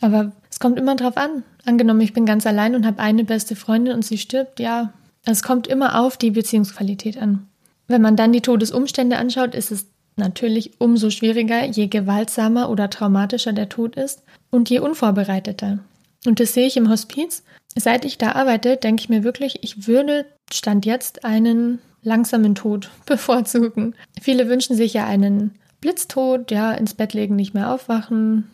Aber 0.00 0.32
es 0.50 0.58
kommt 0.58 0.78
immer 0.78 0.96
drauf 0.96 1.16
an. 1.16 1.44
Angenommen, 1.64 2.00
ich 2.00 2.12
bin 2.12 2.26
ganz 2.26 2.46
allein 2.46 2.74
und 2.74 2.86
habe 2.86 3.00
eine 3.00 3.24
beste 3.24 3.56
Freundin 3.56 3.94
und 3.94 4.04
sie 4.04 4.18
stirbt, 4.18 4.58
ja, 4.58 4.92
es 5.24 5.42
kommt 5.42 5.66
immer 5.68 6.00
auf 6.00 6.16
die 6.16 6.32
Beziehungsqualität 6.32 7.18
an. 7.18 7.46
Wenn 7.86 8.02
man 8.02 8.16
dann 8.16 8.32
die 8.32 8.40
Todesumstände 8.40 9.16
anschaut, 9.16 9.54
ist 9.54 9.70
es 9.70 9.86
natürlich 10.16 10.80
umso 10.80 11.10
schwieriger, 11.10 11.64
je 11.64 11.86
gewaltsamer 11.86 12.70
oder 12.70 12.90
traumatischer 12.90 13.52
der 13.52 13.68
Tod 13.68 13.96
ist 13.96 14.22
und 14.50 14.70
je 14.70 14.80
unvorbereiteter. 14.80 15.78
Und 16.26 16.40
das 16.40 16.54
sehe 16.54 16.66
ich 16.66 16.76
im 16.76 16.88
Hospiz. 16.88 17.42
Seit 17.74 18.04
ich 18.04 18.18
da 18.18 18.32
arbeite, 18.32 18.76
denke 18.76 19.02
ich 19.02 19.08
mir 19.08 19.24
wirklich, 19.24 19.58
ich 19.62 19.86
würde 19.86 20.26
Stand 20.52 20.86
jetzt 20.86 21.24
einen 21.24 21.78
langsamen 22.02 22.54
Tod 22.54 22.90
bevorzugen. 23.06 23.94
Viele 24.20 24.48
wünschen 24.48 24.76
sich 24.76 24.94
ja 24.94 25.06
einen 25.06 25.52
Blitztod, 25.80 26.50
ja, 26.50 26.72
ins 26.72 26.94
Bett 26.94 27.14
legen, 27.14 27.36
nicht 27.36 27.54
mehr 27.54 27.72
aufwachen. 27.72 28.48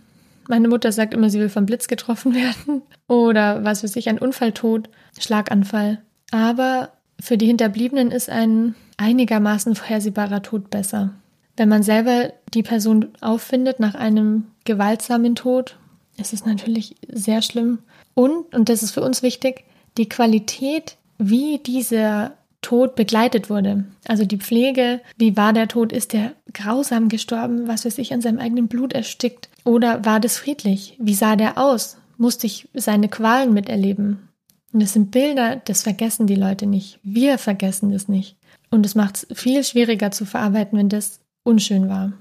Meine 0.49 0.69
Mutter 0.69 0.93
sagt 0.93 1.13
immer, 1.13 1.29
sie 1.29 1.41
will 1.41 1.51
vom 1.51 1.67
Blitz 1.67 1.89
getroffen 1.89 2.35
werden. 2.35 2.83
Oder 3.07 3.65
was 3.65 3.83
weiß 3.85 3.97
ich, 3.97 4.09
ein 4.09 4.19
Unfalltod, 4.19 4.89
Schlaganfall. 5.19 6.01
Aber 6.31 6.93
für 7.21 7.37
die 7.37 7.47
Hinterbliebenen 7.47 8.11
ist 8.11 8.31
ein 8.31 8.75
einigermaßen 8.97 9.75
vorhersehbarer 9.75 10.43
Tod 10.43 10.71
besser. 10.71 11.13
Wenn 11.59 11.69
man 11.69 11.83
selber 11.83 12.33
die 12.55 12.63
Person 12.63 13.09
auffindet 13.21 13.81
nach 13.81 13.97
einem 13.97 14.45
gewaltsamen 14.65 15.35
Tod, 15.35 15.77
ist 16.17 16.33
es 16.33 16.47
natürlich 16.47 16.95
sehr 17.11 17.43
schlimm. 17.43 17.81
Und, 18.15 18.55
und 18.55 18.69
das 18.69 18.85
ist 18.85 18.93
für 18.93 19.03
uns 19.03 19.23
wichtig, 19.23 19.65
die 19.97 20.09
Qualität, 20.09 20.97
wie 21.19 21.59
dieser 21.59 22.35
Tod 22.63 22.95
begleitet 22.95 23.51
wurde. 23.51 23.85
Also 24.07 24.25
die 24.25 24.37
Pflege, 24.39 25.01
wie 25.17 25.37
war 25.37 25.53
der 25.53 25.67
Tod? 25.67 25.93
Ist 25.93 26.13
der 26.13 26.33
grausam 26.55 27.09
gestorben? 27.09 27.67
Was 27.67 27.85
weiß 27.85 27.99
ich, 27.99 28.13
an 28.13 28.21
seinem 28.21 28.39
eigenen 28.39 28.69
Blut 28.69 28.93
erstickt? 28.93 29.49
Oder 29.65 30.05
war 30.05 30.21
das 30.21 30.39
friedlich? 30.39 30.97
Wie 31.01 31.15
sah 31.15 31.35
der 31.35 31.59
aus? 31.59 31.99
Musste 32.19 32.47
ich 32.47 32.69
seine 32.75 33.09
Qualen 33.09 33.53
miterleben? 33.53 34.29
Und 34.73 34.81
das 34.81 34.93
sind 34.93 35.11
Bilder, 35.11 35.61
das 35.65 35.83
vergessen 35.83 36.29
die 36.29 36.37
Leute 36.37 36.67
nicht. 36.67 37.01
Wir 37.03 37.37
vergessen 37.37 37.91
das 37.91 38.07
nicht. 38.07 38.37
Und 38.71 38.87
es 38.87 38.95
macht 38.95 39.27
es 39.29 39.39
viel 39.39 39.65
schwieriger 39.65 40.13
zu 40.13 40.25
verarbeiten, 40.25 40.79
wenn 40.79 40.89
das 40.89 41.21
unschön 41.49 41.89
war. 41.89 42.13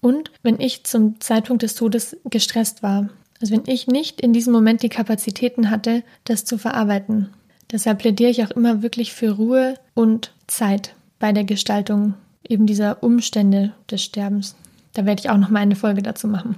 und 0.00 0.30
wenn 0.42 0.60
ich 0.60 0.84
zum 0.84 1.20
Zeitpunkt 1.20 1.62
des 1.64 1.74
Todes 1.74 2.16
gestresst 2.30 2.82
war. 2.84 3.08
Also 3.40 3.52
wenn 3.54 3.64
ich 3.66 3.86
nicht 3.88 4.20
in 4.20 4.32
diesem 4.32 4.52
Moment 4.52 4.82
die 4.82 4.88
Kapazitäten 4.88 5.70
hatte, 5.70 6.02
das 6.24 6.44
zu 6.44 6.58
verarbeiten. 6.58 7.30
Deshalb 7.72 7.98
plädiere 7.98 8.30
ich 8.30 8.44
auch 8.44 8.50
immer 8.50 8.82
wirklich 8.82 9.12
für 9.12 9.32
Ruhe 9.32 9.74
und 9.94 10.32
Zeit 10.46 10.94
bei 11.18 11.32
der 11.32 11.44
Gestaltung 11.44 12.14
eben 12.48 12.66
dieser 12.66 13.02
Umstände 13.02 13.72
des 13.90 14.02
Sterbens. 14.02 14.54
Da 14.94 15.04
werde 15.04 15.20
ich 15.20 15.30
auch 15.30 15.36
noch 15.36 15.50
mal 15.50 15.60
eine 15.60 15.76
Folge 15.76 16.02
dazu 16.02 16.28
machen. 16.28 16.56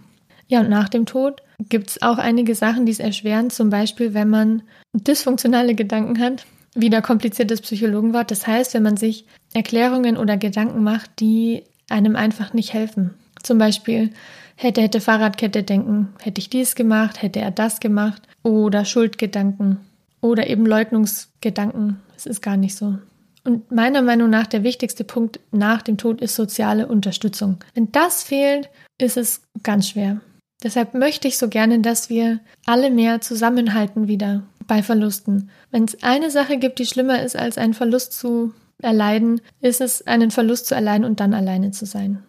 Ja, 0.48 0.60
und 0.60 0.68
nach 0.68 0.88
dem 0.88 1.06
Tod 1.06 1.42
gibt 1.68 1.90
es 1.90 2.02
auch 2.02 2.18
einige 2.18 2.54
Sachen, 2.54 2.86
die 2.86 2.92
es 2.92 3.00
erschweren. 3.00 3.50
Zum 3.50 3.70
Beispiel, 3.70 4.14
wenn 4.14 4.28
man 4.28 4.62
dysfunktionale 4.92 5.74
Gedanken 5.74 6.18
hat, 6.20 6.46
wieder 6.74 7.02
kompliziertes 7.02 7.60
Psychologenwort. 7.60 8.30
Das 8.30 8.46
heißt, 8.46 8.74
wenn 8.74 8.82
man 8.82 8.96
sich 8.96 9.26
Erklärungen 9.54 10.16
oder 10.16 10.36
Gedanken 10.36 10.82
macht, 10.82 11.10
die 11.20 11.64
einem 11.90 12.16
einfach 12.16 12.52
nicht 12.52 12.72
helfen. 12.72 13.10
Zum 13.42 13.58
Beispiel, 13.58 14.10
hätte, 14.56 14.82
hätte 14.82 15.00
Fahrradkette 15.00 15.62
denken, 15.62 16.08
hätte 16.20 16.40
ich 16.40 16.50
dies 16.50 16.74
gemacht, 16.74 17.22
hätte 17.22 17.40
er 17.40 17.50
das 17.50 17.80
gemacht. 17.80 18.22
Oder 18.42 18.84
Schuldgedanken. 18.84 19.78
Oder 20.20 20.48
eben 20.48 20.66
Leugnungsgedanken. 20.66 22.00
Es 22.16 22.26
ist 22.26 22.42
gar 22.42 22.56
nicht 22.56 22.76
so. 22.76 22.98
Und 23.44 23.70
meiner 23.70 24.02
Meinung 24.02 24.28
nach 24.28 24.46
der 24.46 24.62
wichtigste 24.62 25.04
Punkt 25.04 25.40
nach 25.50 25.82
dem 25.82 25.96
Tod 25.96 26.20
ist 26.20 26.34
soziale 26.34 26.86
Unterstützung. 26.86 27.58
Wenn 27.74 27.90
das 27.90 28.22
fehlt, 28.22 28.68
ist 28.98 29.16
es 29.16 29.42
ganz 29.62 29.88
schwer. 29.88 30.20
Deshalb 30.62 30.92
möchte 30.92 31.26
ich 31.26 31.38
so 31.38 31.48
gerne, 31.48 31.80
dass 31.80 32.10
wir 32.10 32.40
alle 32.66 32.90
mehr 32.90 33.22
zusammenhalten 33.22 34.08
wieder 34.08 34.42
bei 34.66 34.82
Verlusten. 34.82 35.50
Wenn 35.70 35.84
es 35.84 36.02
eine 36.02 36.30
Sache 36.30 36.58
gibt, 36.58 36.78
die 36.78 36.86
schlimmer 36.86 37.22
ist, 37.22 37.34
als 37.34 37.56
einen 37.56 37.72
Verlust 37.72 38.12
zu 38.12 38.52
erleiden, 38.82 39.40
ist 39.60 39.80
es, 39.80 40.06
einen 40.06 40.30
Verlust 40.30 40.66
zu 40.66 40.74
erleiden 40.74 41.04
und 41.04 41.20
dann 41.20 41.34
alleine 41.34 41.70
zu 41.70 41.86
sein. 41.86 42.22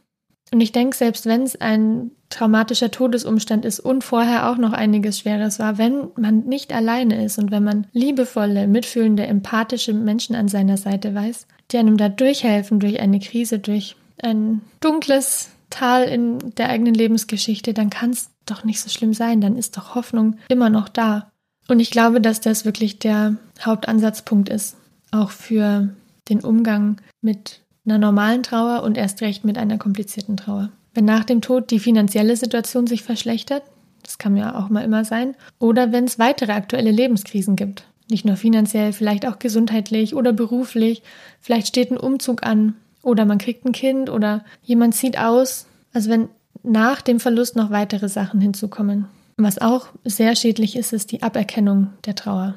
Und 0.54 0.60
ich 0.60 0.72
denke, 0.72 0.96
selbst 0.96 1.26
wenn 1.26 1.44
es 1.44 1.60
ein 1.60 2.12
traumatischer 2.30 2.92
Todesumstand 2.92 3.66
ist 3.66 3.80
und 3.80 4.04
vorher 4.04 4.50
auch 4.50 4.58
noch 4.58 4.74
einiges 4.74 5.20
Schweres 5.20 5.60
war, 5.60 5.78
wenn 5.78 6.10
man 6.18 6.46
nicht 6.46 6.74
alleine 6.74 7.24
ist 7.24 7.38
und 7.38 7.52
wenn 7.52 7.64
man 7.64 7.88
liebevolle, 7.94 8.68
mitfühlende, 8.68 9.26
empathische 9.26 9.94
Menschen 9.94 10.36
an 10.36 10.48
seiner 10.48 10.78
Seite 10.78 11.16
weiß, 11.16 11.48
die 11.72 11.78
einem 11.78 11.98
da 11.98 12.10
durchhelfen 12.10 12.80
durch 12.80 13.00
eine 13.00 13.20
Krise, 13.20 13.60
durch 13.60 13.96
ein 14.22 14.62
dunkles 14.82 15.50
Tal 15.70 16.04
in 16.04 16.54
der 16.56 16.70
eigenen 16.70 16.94
Lebensgeschichte, 16.94 17.74
dann 17.74 17.90
kann 17.90 18.10
es 18.10 18.30
doch 18.46 18.64
nicht 18.66 18.82
so 18.82 18.90
schlimm 18.90 19.14
sein, 19.14 19.40
dann 19.40 19.56
ist 19.56 19.78
doch 19.78 19.96
Hoffnung 19.96 20.36
immer 20.50 20.70
noch 20.70 20.90
da. 20.90 21.32
Und 21.70 21.80
ich 21.80 21.92
glaube, 21.92 22.20
dass 22.20 22.42
das 22.42 22.66
wirklich 22.66 23.00
der 23.00 23.38
Hauptansatzpunkt 23.64 24.50
ist, 24.50 24.76
auch 25.12 25.30
für 25.30 25.90
den 26.30 26.42
Umgang 26.42 26.98
mit 27.22 27.62
einer 27.86 27.98
normalen 27.98 28.44
Trauer 28.44 28.84
und 28.84 28.98
erst 28.98 29.22
recht 29.22 29.44
mit 29.44 29.58
einer 29.58 29.78
komplizierten 29.78 30.38
Trauer. 30.38 30.70
Wenn 30.94 31.06
nach 31.06 31.24
dem 31.24 31.42
Tod 31.42 31.72
die 31.72 31.80
finanzielle 31.80 32.36
Situation 32.36 32.86
sich 32.86 33.04
verschlechtert, 33.04 33.64
das 34.04 34.18
kann 34.18 34.36
ja 34.36 34.58
auch 34.58 34.70
mal 34.70 34.84
immer 34.84 35.06
sein, 35.06 35.36
oder 35.60 35.92
wenn 35.92 36.06
es 36.06 36.20
weitere 36.20 36.52
aktuelle 36.52 36.92
Lebenskrisen 36.92 37.56
gibt, 37.56 37.86
nicht 38.10 38.26
nur 38.26 38.36
finanziell, 38.36 38.94
vielleicht 38.94 39.26
auch 39.26 39.40
gesundheitlich 39.40 40.16
oder 40.16 40.34
beruflich, 40.34 41.02
vielleicht 41.40 41.68
steht 41.68 41.92
ein 41.92 41.98
Umzug 41.98 42.44
an 42.44 42.76
oder 43.04 43.26
man 43.26 43.38
kriegt 43.38 43.66
ein 43.66 43.72
Kind 43.72 44.10
oder 44.10 44.44
jemand 44.64 44.96
zieht 44.96 45.18
aus. 45.18 45.66
Also 45.94 46.10
wenn 46.10 46.30
nach 46.64 47.02
dem 47.02 47.20
Verlust 47.20 47.56
noch 47.56 47.72
weitere 47.72 48.10
Sachen 48.10 48.42
hinzukommen. 48.42 49.08
Was 49.38 49.60
auch 49.60 49.88
sehr 50.04 50.36
schädlich 50.36 50.76
ist, 50.76 50.94
ist 50.94 51.12
die 51.12 51.24
Aberkennung 51.24 51.88
der 52.06 52.16
Trauer. 52.16 52.56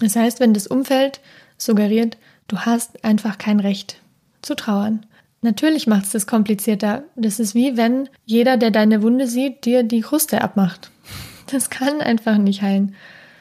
Das 0.00 0.16
heißt, 0.16 0.40
wenn 0.40 0.52
das 0.52 0.66
Umfeld 0.66 1.20
suggeriert, 1.56 2.18
du 2.48 2.58
hast 2.58 3.04
einfach 3.04 3.38
kein 3.38 3.60
Recht 3.60 4.00
zu 4.42 4.54
trauern. 4.54 5.06
Natürlich 5.42 5.86
macht 5.86 6.04
es 6.04 6.10
das 6.10 6.26
komplizierter. 6.26 7.04
Das 7.14 7.38
ist 7.38 7.54
wie 7.54 7.76
wenn 7.76 8.08
jeder, 8.24 8.56
der 8.56 8.70
deine 8.70 9.02
Wunde 9.02 9.26
sieht, 9.26 9.64
dir 9.64 9.82
die 9.82 10.00
Kruste 10.00 10.42
abmacht. 10.42 10.90
Das 11.48 11.70
kann 11.70 12.00
einfach 12.00 12.38
nicht 12.38 12.60
heilen. 12.62 12.96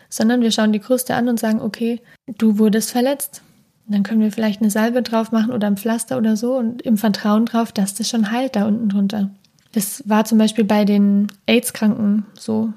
Sondern 0.09 0.41
wir 0.41 0.51
schauen 0.51 0.71
die 0.71 0.79
Kruste 0.79 1.15
an 1.15 1.27
und 1.27 1.39
sagen, 1.39 1.59
okay, 1.59 2.01
du 2.37 2.59
wurdest 2.59 2.91
verletzt. 2.91 3.41
dann 3.87 4.03
können 4.03 4.21
wir 4.21 4.31
vielleicht 4.31 4.61
eine 4.61 4.69
Salbe 4.69 5.01
drauf 5.01 5.31
machen 5.31 5.51
oder 5.51 5.65
ein 5.65 5.77
Pflaster 5.77 6.19
oder 6.19 6.37
so 6.37 6.55
und 6.55 6.83
im 6.83 6.97
Vertrauen 6.97 7.47
drauf, 7.47 7.71
dass 7.71 7.95
das 7.95 8.07
schon 8.07 8.29
heilt 8.29 8.55
da 8.55 8.67
unten 8.67 8.89
drunter. 8.89 9.31
Das 9.71 10.07
war 10.07 10.23
zum 10.23 10.37
Beispiel 10.37 10.65
bei 10.65 10.85
den 10.85 11.27
AIDS-Kranken 11.47 12.27
so, 12.35 12.73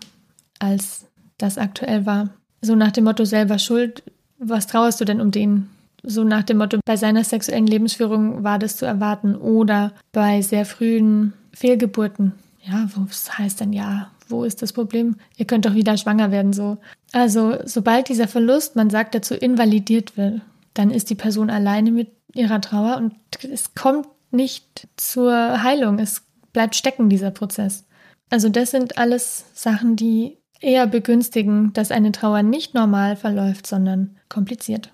als 0.58 1.04
das 1.36 1.58
aktuell 1.58 2.06
war. 2.06 2.30
So 2.62 2.74
nach 2.74 2.92
dem 2.92 3.04
Motto 3.04 3.26
selber 3.26 3.58
schuld, 3.58 4.02
was 4.38 4.66
trauerst 4.66 4.98
du 5.00 5.04
denn 5.04 5.20
um 5.20 5.30
den? 5.30 5.68
So 6.10 6.24
nach 6.24 6.42
dem 6.42 6.56
Motto, 6.56 6.78
bei 6.86 6.96
seiner 6.96 7.22
sexuellen 7.22 7.66
Lebensführung 7.66 8.42
war 8.42 8.58
das 8.58 8.78
zu 8.78 8.86
erwarten 8.86 9.36
oder 9.36 9.92
bei 10.10 10.40
sehr 10.40 10.64
frühen 10.64 11.34
Fehlgeburten. 11.52 12.32
Ja, 12.62 12.88
was 12.96 13.36
heißt 13.36 13.60
denn 13.60 13.74
ja? 13.74 14.10
Wo 14.26 14.42
ist 14.42 14.62
das 14.62 14.72
Problem? 14.72 15.16
Ihr 15.36 15.44
könnt 15.44 15.66
doch 15.66 15.74
wieder 15.74 15.98
schwanger 15.98 16.30
werden, 16.30 16.54
so. 16.54 16.78
Also, 17.12 17.58
sobald 17.66 18.08
dieser 18.08 18.26
Verlust, 18.26 18.74
man 18.74 18.88
sagt 18.88 19.14
dazu, 19.14 19.34
invalidiert 19.34 20.16
wird, 20.16 20.40
dann 20.72 20.90
ist 20.90 21.10
die 21.10 21.14
Person 21.14 21.50
alleine 21.50 21.90
mit 21.90 22.10
ihrer 22.34 22.62
Trauer 22.62 22.96
und 22.96 23.14
es 23.44 23.74
kommt 23.74 24.08
nicht 24.30 24.88
zur 24.96 25.62
Heilung. 25.62 25.98
Es 25.98 26.22
bleibt 26.54 26.74
stecken, 26.74 27.10
dieser 27.10 27.32
Prozess. 27.32 27.84
Also, 28.30 28.48
das 28.48 28.70
sind 28.70 28.96
alles 28.96 29.44
Sachen, 29.52 29.94
die 29.94 30.38
eher 30.58 30.86
begünstigen, 30.86 31.74
dass 31.74 31.90
eine 31.90 32.12
Trauer 32.12 32.42
nicht 32.42 32.72
normal 32.72 33.14
verläuft, 33.14 33.66
sondern 33.66 34.16
kompliziert. 34.30 34.90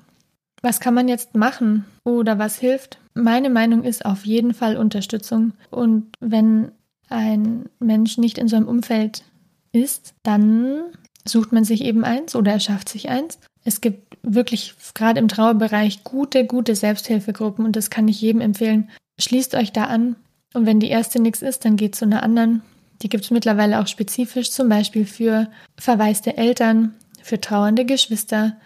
Was 0.64 0.80
kann 0.80 0.94
man 0.94 1.08
jetzt 1.08 1.34
machen 1.34 1.84
oder 2.04 2.38
was 2.38 2.58
hilft? 2.58 2.96
Meine 3.12 3.50
Meinung 3.50 3.84
ist 3.84 4.06
auf 4.06 4.24
jeden 4.24 4.54
Fall 4.54 4.78
Unterstützung. 4.78 5.52
Und 5.70 6.06
wenn 6.20 6.72
ein 7.10 7.66
Mensch 7.80 8.16
nicht 8.16 8.38
in 8.38 8.48
so 8.48 8.56
einem 8.56 8.66
Umfeld 8.66 9.24
ist, 9.72 10.14
dann 10.22 10.84
sucht 11.26 11.52
man 11.52 11.64
sich 11.64 11.84
eben 11.84 12.02
eins 12.02 12.34
oder 12.34 12.52
erschafft 12.52 12.88
sich 12.88 13.10
eins. 13.10 13.40
Es 13.62 13.82
gibt 13.82 14.16
wirklich 14.22 14.74
gerade 14.94 15.20
im 15.20 15.28
Trauerbereich 15.28 16.02
gute, 16.02 16.46
gute 16.46 16.74
Selbsthilfegruppen 16.74 17.66
und 17.66 17.76
das 17.76 17.90
kann 17.90 18.08
ich 18.08 18.22
jedem 18.22 18.40
empfehlen. 18.40 18.88
Schließt 19.20 19.54
euch 19.56 19.70
da 19.70 19.84
an 19.84 20.16
und 20.54 20.64
wenn 20.64 20.80
die 20.80 20.88
erste 20.88 21.20
nichts 21.20 21.42
ist, 21.42 21.66
dann 21.66 21.76
geht 21.76 21.94
zu 21.94 22.06
einer 22.06 22.22
anderen. 22.22 22.62
Die 23.02 23.10
gibt 23.10 23.24
es 23.24 23.30
mittlerweile 23.30 23.80
auch 23.80 23.86
spezifisch, 23.86 24.50
zum 24.50 24.70
Beispiel 24.70 25.04
für 25.04 25.50
verwaiste 25.76 26.38
Eltern, 26.38 26.94
für 27.22 27.38
trauernde 27.38 27.84
Geschwister, 27.84 28.56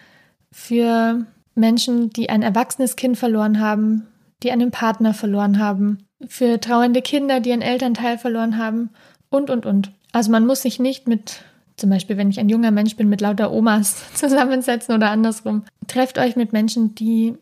für 0.52 1.26
Menschen, 1.58 2.10
die 2.10 2.30
ein 2.30 2.42
erwachsenes 2.42 2.96
Kind 2.96 3.18
verloren 3.18 3.60
haben, 3.60 4.06
die 4.42 4.52
einen 4.52 4.70
Partner 4.70 5.14
verloren 5.14 5.58
haben, 5.58 5.98
für 6.26 6.60
trauernde 6.60 7.02
Kinder, 7.02 7.40
die 7.40 7.52
einen 7.52 7.62
Elternteil 7.62 8.18
verloren 8.18 8.58
haben 8.58 8.90
und, 9.30 9.50
und, 9.50 9.66
und. 9.66 9.92
Also 10.12 10.30
man 10.30 10.46
muss 10.46 10.62
sich 10.62 10.80
nicht 10.80 11.06
mit, 11.06 11.42
zum 11.76 11.90
Beispiel 11.90 12.16
wenn 12.16 12.30
ich 12.30 12.40
ein 12.40 12.48
junger 12.48 12.70
Mensch 12.70 12.96
bin, 12.96 13.08
mit 13.08 13.20
lauter 13.20 13.52
Omas 13.52 14.02
zusammensetzen 14.14 14.94
oder 14.94 15.10
andersrum. 15.10 15.64
Trefft 15.86 16.18
euch 16.18 16.36
mit 16.36 16.52
Menschen, 16.52 16.94
die 16.94 17.34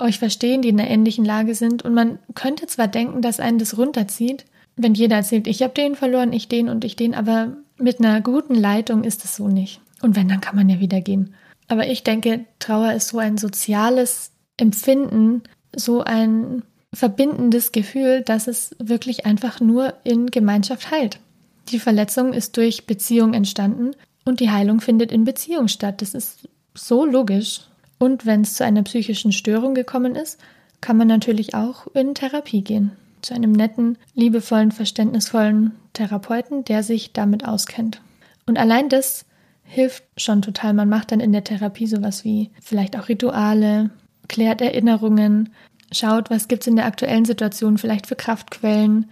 euch 0.00 0.18
verstehen, 0.18 0.62
die 0.62 0.68
in 0.68 0.80
einer 0.80 0.90
ähnlichen 0.90 1.24
Lage 1.24 1.54
sind. 1.54 1.84
Und 1.84 1.94
man 1.94 2.18
könnte 2.34 2.66
zwar 2.66 2.88
denken, 2.88 3.22
dass 3.22 3.40
einen 3.40 3.58
das 3.58 3.76
runterzieht, 3.76 4.44
wenn 4.76 4.94
jeder 4.94 5.16
erzählt, 5.16 5.46
ich 5.46 5.62
habe 5.62 5.74
den 5.74 5.96
verloren, 5.96 6.32
ich 6.32 6.48
den 6.48 6.68
und 6.68 6.84
ich 6.84 6.94
den, 6.94 7.14
aber 7.14 7.56
mit 7.78 7.98
einer 7.98 8.20
guten 8.20 8.54
Leitung 8.54 9.02
ist 9.04 9.24
es 9.24 9.34
so 9.34 9.48
nicht. 9.48 9.80
Und 10.02 10.14
wenn, 10.14 10.28
dann 10.28 10.40
kann 10.40 10.54
man 10.54 10.68
ja 10.68 10.78
wieder 10.78 11.00
gehen. 11.00 11.34
Aber 11.68 11.86
ich 11.86 12.02
denke, 12.02 12.46
Trauer 12.58 12.92
ist 12.94 13.08
so 13.08 13.18
ein 13.18 13.38
soziales 13.38 14.32
Empfinden, 14.56 15.42
so 15.74 16.02
ein 16.02 16.62
verbindendes 16.94 17.72
Gefühl, 17.72 18.22
dass 18.22 18.48
es 18.48 18.74
wirklich 18.78 19.26
einfach 19.26 19.60
nur 19.60 19.94
in 20.04 20.26
Gemeinschaft 20.26 20.90
heilt. 20.90 21.20
Die 21.68 21.78
Verletzung 21.78 22.32
ist 22.32 22.56
durch 22.56 22.86
Beziehung 22.86 23.34
entstanden 23.34 23.90
und 24.24 24.40
die 24.40 24.50
Heilung 24.50 24.80
findet 24.80 25.12
in 25.12 25.24
Beziehung 25.24 25.68
statt. 25.68 26.00
Das 26.00 26.14
ist 26.14 26.48
so 26.74 27.04
logisch. 27.04 27.60
Und 27.98 28.24
wenn 28.24 28.42
es 28.42 28.54
zu 28.54 28.64
einer 28.64 28.82
psychischen 28.82 29.32
Störung 29.32 29.74
gekommen 29.74 30.14
ist, 30.14 30.38
kann 30.80 30.96
man 30.96 31.08
natürlich 31.08 31.54
auch 31.54 31.86
in 31.88 32.14
Therapie 32.14 32.62
gehen. 32.62 32.92
Zu 33.20 33.34
einem 33.34 33.52
netten, 33.52 33.98
liebevollen, 34.14 34.70
verständnisvollen 34.70 35.72
Therapeuten, 35.92 36.64
der 36.64 36.82
sich 36.82 37.12
damit 37.12 37.46
auskennt. 37.46 38.00
Und 38.46 38.56
allein 38.58 38.88
das 38.88 39.26
hilft 39.68 40.04
schon 40.16 40.42
total. 40.42 40.72
Man 40.72 40.88
macht 40.88 41.12
dann 41.12 41.20
in 41.20 41.32
der 41.32 41.44
Therapie 41.44 41.86
sowas 41.86 42.24
wie 42.24 42.50
vielleicht 42.60 42.98
auch 42.98 43.08
Rituale, 43.08 43.90
klärt 44.26 44.60
Erinnerungen, 44.60 45.50
schaut, 45.92 46.30
was 46.30 46.48
gibt 46.48 46.62
es 46.62 46.66
in 46.66 46.76
der 46.76 46.86
aktuellen 46.86 47.26
Situation 47.26 47.78
vielleicht 47.78 48.06
für 48.06 48.16
Kraftquellen, 48.16 49.10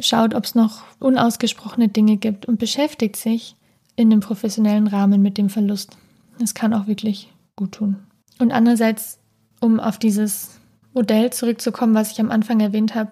schaut, 0.00 0.34
ob 0.34 0.44
es 0.44 0.54
noch 0.54 0.82
unausgesprochene 0.98 1.88
Dinge 1.88 2.16
gibt 2.16 2.46
und 2.46 2.58
beschäftigt 2.58 3.16
sich 3.16 3.56
in 3.96 4.10
dem 4.10 4.20
professionellen 4.20 4.88
Rahmen 4.88 5.22
mit 5.22 5.38
dem 5.38 5.48
Verlust. 5.48 5.96
Das 6.40 6.54
kann 6.54 6.74
auch 6.74 6.88
wirklich 6.88 7.32
gut 7.54 7.72
tun. 7.72 7.96
Und 8.40 8.50
andererseits, 8.50 9.20
um 9.60 9.78
auf 9.78 9.98
dieses 9.98 10.58
Modell 10.92 11.32
zurückzukommen, 11.32 11.94
was 11.94 12.10
ich 12.10 12.20
am 12.20 12.32
Anfang 12.32 12.58
erwähnt 12.58 12.96
habe, 12.96 13.10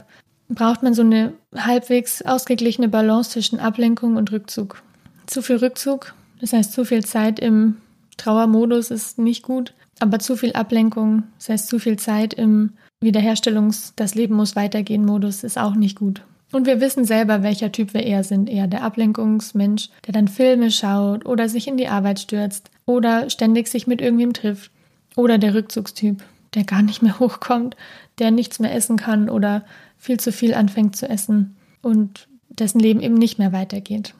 braucht 0.48 0.82
man 0.82 0.94
so 0.94 1.02
eine 1.02 1.32
halbwegs 1.56 2.22
ausgeglichene 2.22 2.88
Balance 2.88 3.30
zwischen 3.30 3.60
Ablenkung 3.60 4.16
und 4.16 4.32
Rückzug. 4.32 4.82
Zu 5.26 5.42
viel 5.42 5.56
Rückzug 5.56 6.14
das 6.42 6.52
heißt, 6.52 6.72
zu 6.72 6.84
viel 6.84 7.04
Zeit 7.04 7.38
im 7.38 7.76
Trauermodus 8.16 8.90
ist 8.90 9.16
nicht 9.16 9.44
gut, 9.44 9.74
aber 10.00 10.18
zu 10.18 10.36
viel 10.36 10.52
Ablenkung, 10.54 11.22
das 11.38 11.48
heißt, 11.50 11.68
zu 11.68 11.78
viel 11.78 11.98
Zeit 11.98 12.34
im 12.34 12.72
Wiederherstellungs-, 13.00 13.92
das 13.94 14.16
Leben 14.16 14.34
muss 14.34 14.56
weitergehen 14.56 15.04
Modus 15.04 15.44
ist 15.44 15.56
auch 15.56 15.76
nicht 15.76 15.96
gut. 15.96 16.22
Und 16.50 16.66
wir 16.66 16.80
wissen 16.80 17.04
selber, 17.04 17.44
welcher 17.44 17.70
Typ 17.70 17.94
wir 17.94 18.02
eher 18.02 18.24
sind. 18.24 18.50
Eher 18.50 18.66
der 18.66 18.82
Ablenkungsmensch, 18.82 19.88
der 20.04 20.12
dann 20.12 20.26
Filme 20.26 20.72
schaut 20.72 21.24
oder 21.24 21.48
sich 21.48 21.68
in 21.68 21.76
die 21.76 21.88
Arbeit 21.88 22.18
stürzt 22.18 22.70
oder 22.86 23.30
ständig 23.30 23.68
sich 23.68 23.86
mit 23.86 24.00
irgendwem 24.00 24.34
trifft. 24.34 24.72
Oder 25.14 25.38
der 25.38 25.54
Rückzugstyp, 25.54 26.24
der 26.54 26.64
gar 26.64 26.82
nicht 26.82 27.02
mehr 27.02 27.18
hochkommt, 27.20 27.76
der 28.18 28.32
nichts 28.32 28.58
mehr 28.58 28.74
essen 28.74 28.96
kann 28.96 29.30
oder 29.30 29.64
viel 29.96 30.18
zu 30.18 30.32
viel 30.32 30.54
anfängt 30.54 30.96
zu 30.96 31.08
essen 31.08 31.56
und 31.82 32.26
dessen 32.48 32.80
Leben 32.80 33.00
eben 33.00 33.14
nicht 33.14 33.38
mehr 33.38 33.52
weitergeht. 33.52 34.14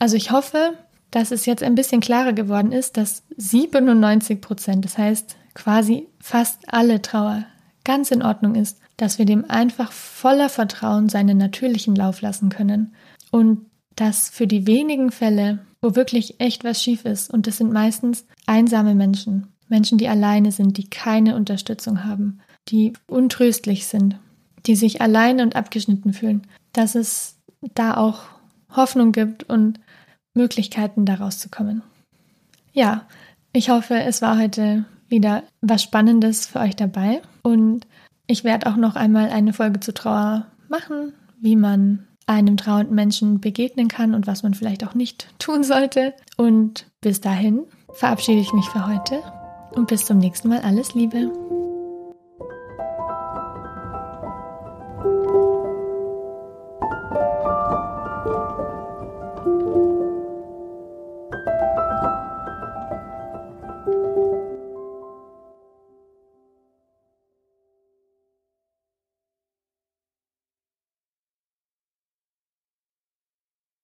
Also 0.00 0.16
ich 0.16 0.32
hoffe, 0.32 0.74
dass 1.12 1.30
es 1.30 1.46
jetzt 1.46 1.62
ein 1.62 1.76
bisschen 1.76 2.00
klarer 2.00 2.32
geworden 2.32 2.72
ist, 2.72 2.96
dass 2.96 3.22
97 3.36 4.40
Prozent, 4.40 4.84
das 4.84 4.98
heißt 4.98 5.36
quasi 5.54 6.08
fast 6.18 6.58
alle 6.66 7.00
Trauer, 7.00 7.44
ganz 7.84 8.10
in 8.10 8.22
Ordnung 8.22 8.56
ist, 8.56 8.78
dass 8.96 9.18
wir 9.18 9.26
dem 9.26 9.48
einfach 9.48 9.92
voller 9.92 10.48
Vertrauen 10.48 11.08
seinen 11.08 11.38
natürlichen 11.38 11.94
Lauf 11.94 12.22
lassen 12.22 12.48
können. 12.48 12.94
Und 13.30 13.66
dass 13.94 14.30
für 14.30 14.46
die 14.46 14.66
wenigen 14.66 15.10
Fälle, 15.10 15.58
wo 15.82 15.94
wirklich 15.94 16.40
echt 16.40 16.64
was 16.64 16.82
schief 16.82 17.04
ist, 17.04 17.32
und 17.32 17.46
das 17.46 17.58
sind 17.58 17.72
meistens 17.72 18.24
einsame 18.46 18.94
Menschen, 18.94 19.48
Menschen, 19.68 19.98
die 19.98 20.08
alleine 20.08 20.50
sind, 20.50 20.78
die 20.78 20.88
keine 20.88 21.36
Unterstützung 21.36 22.04
haben, 22.04 22.40
die 22.68 22.94
untröstlich 23.06 23.86
sind, 23.86 24.18
die 24.66 24.76
sich 24.76 25.02
alleine 25.02 25.42
und 25.42 25.56
abgeschnitten 25.56 26.12
fühlen, 26.12 26.46
dass 26.72 26.94
es 26.94 27.36
da 27.74 27.96
auch 27.96 28.22
Hoffnung 28.70 29.12
gibt 29.12 29.44
und 29.44 29.78
Möglichkeiten, 30.34 31.04
daraus 31.04 31.38
zu 31.38 31.48
kommen. 31.48 31.82
Ja, 32.72 33.06
ich 33.52 33.70
hoffe, 33.70 33.94
es 33.94 34.22
war 34.22 34.38
heute 34.38 34.84
wieder 35.08 35.42
was 35.60 35.82
Spannendes 35.82 36.46
für 36.46 36.60
euch 36.60 36.74
dabei 36.74 37.20
und 37.42 37.86
ich 38.26 38.44
werde 38.44 38.66
auch 38.66 38.76
noch 38.76 38.96
einmal 38.96 39.30
eine 39.30 39.52
Folge 39.52 39.80
zu 39.80 39.92
Trauer 39.92 40.46
machen, 40.68 41.12
wie 41.40 41.56
man 41.56 42.06
einem 42.26 42.56
trauernden 42.56 42.94
Menschen 42.94 43.40
begegnen 43.40 43.88
kann 43.88 44.14
und 44.14 44.26
was 44.26 44.42
man 44.42 44.54
vielleicht 44.54 44.86
auch 44.86 44.94
nicht 44.94 45.28
tun 45.38 45.64
sollte. 45.64 46.14
Und 46.36 46.86
bis 47.00 47.20
dahin 47.20 47.64
verabschiede 47.92 48.40
ich 48.40 48.52
mich 48.52 48.66
für 48.66 48.86
heute 48.86 49.22
und 49.72 49.88
bis 49.88 50.06
zum 50.06 50.18
nächsten 50.18 50.48
Mal 50.48 50.60
alles 50.60 50.94
Liebe. 50.94 51.30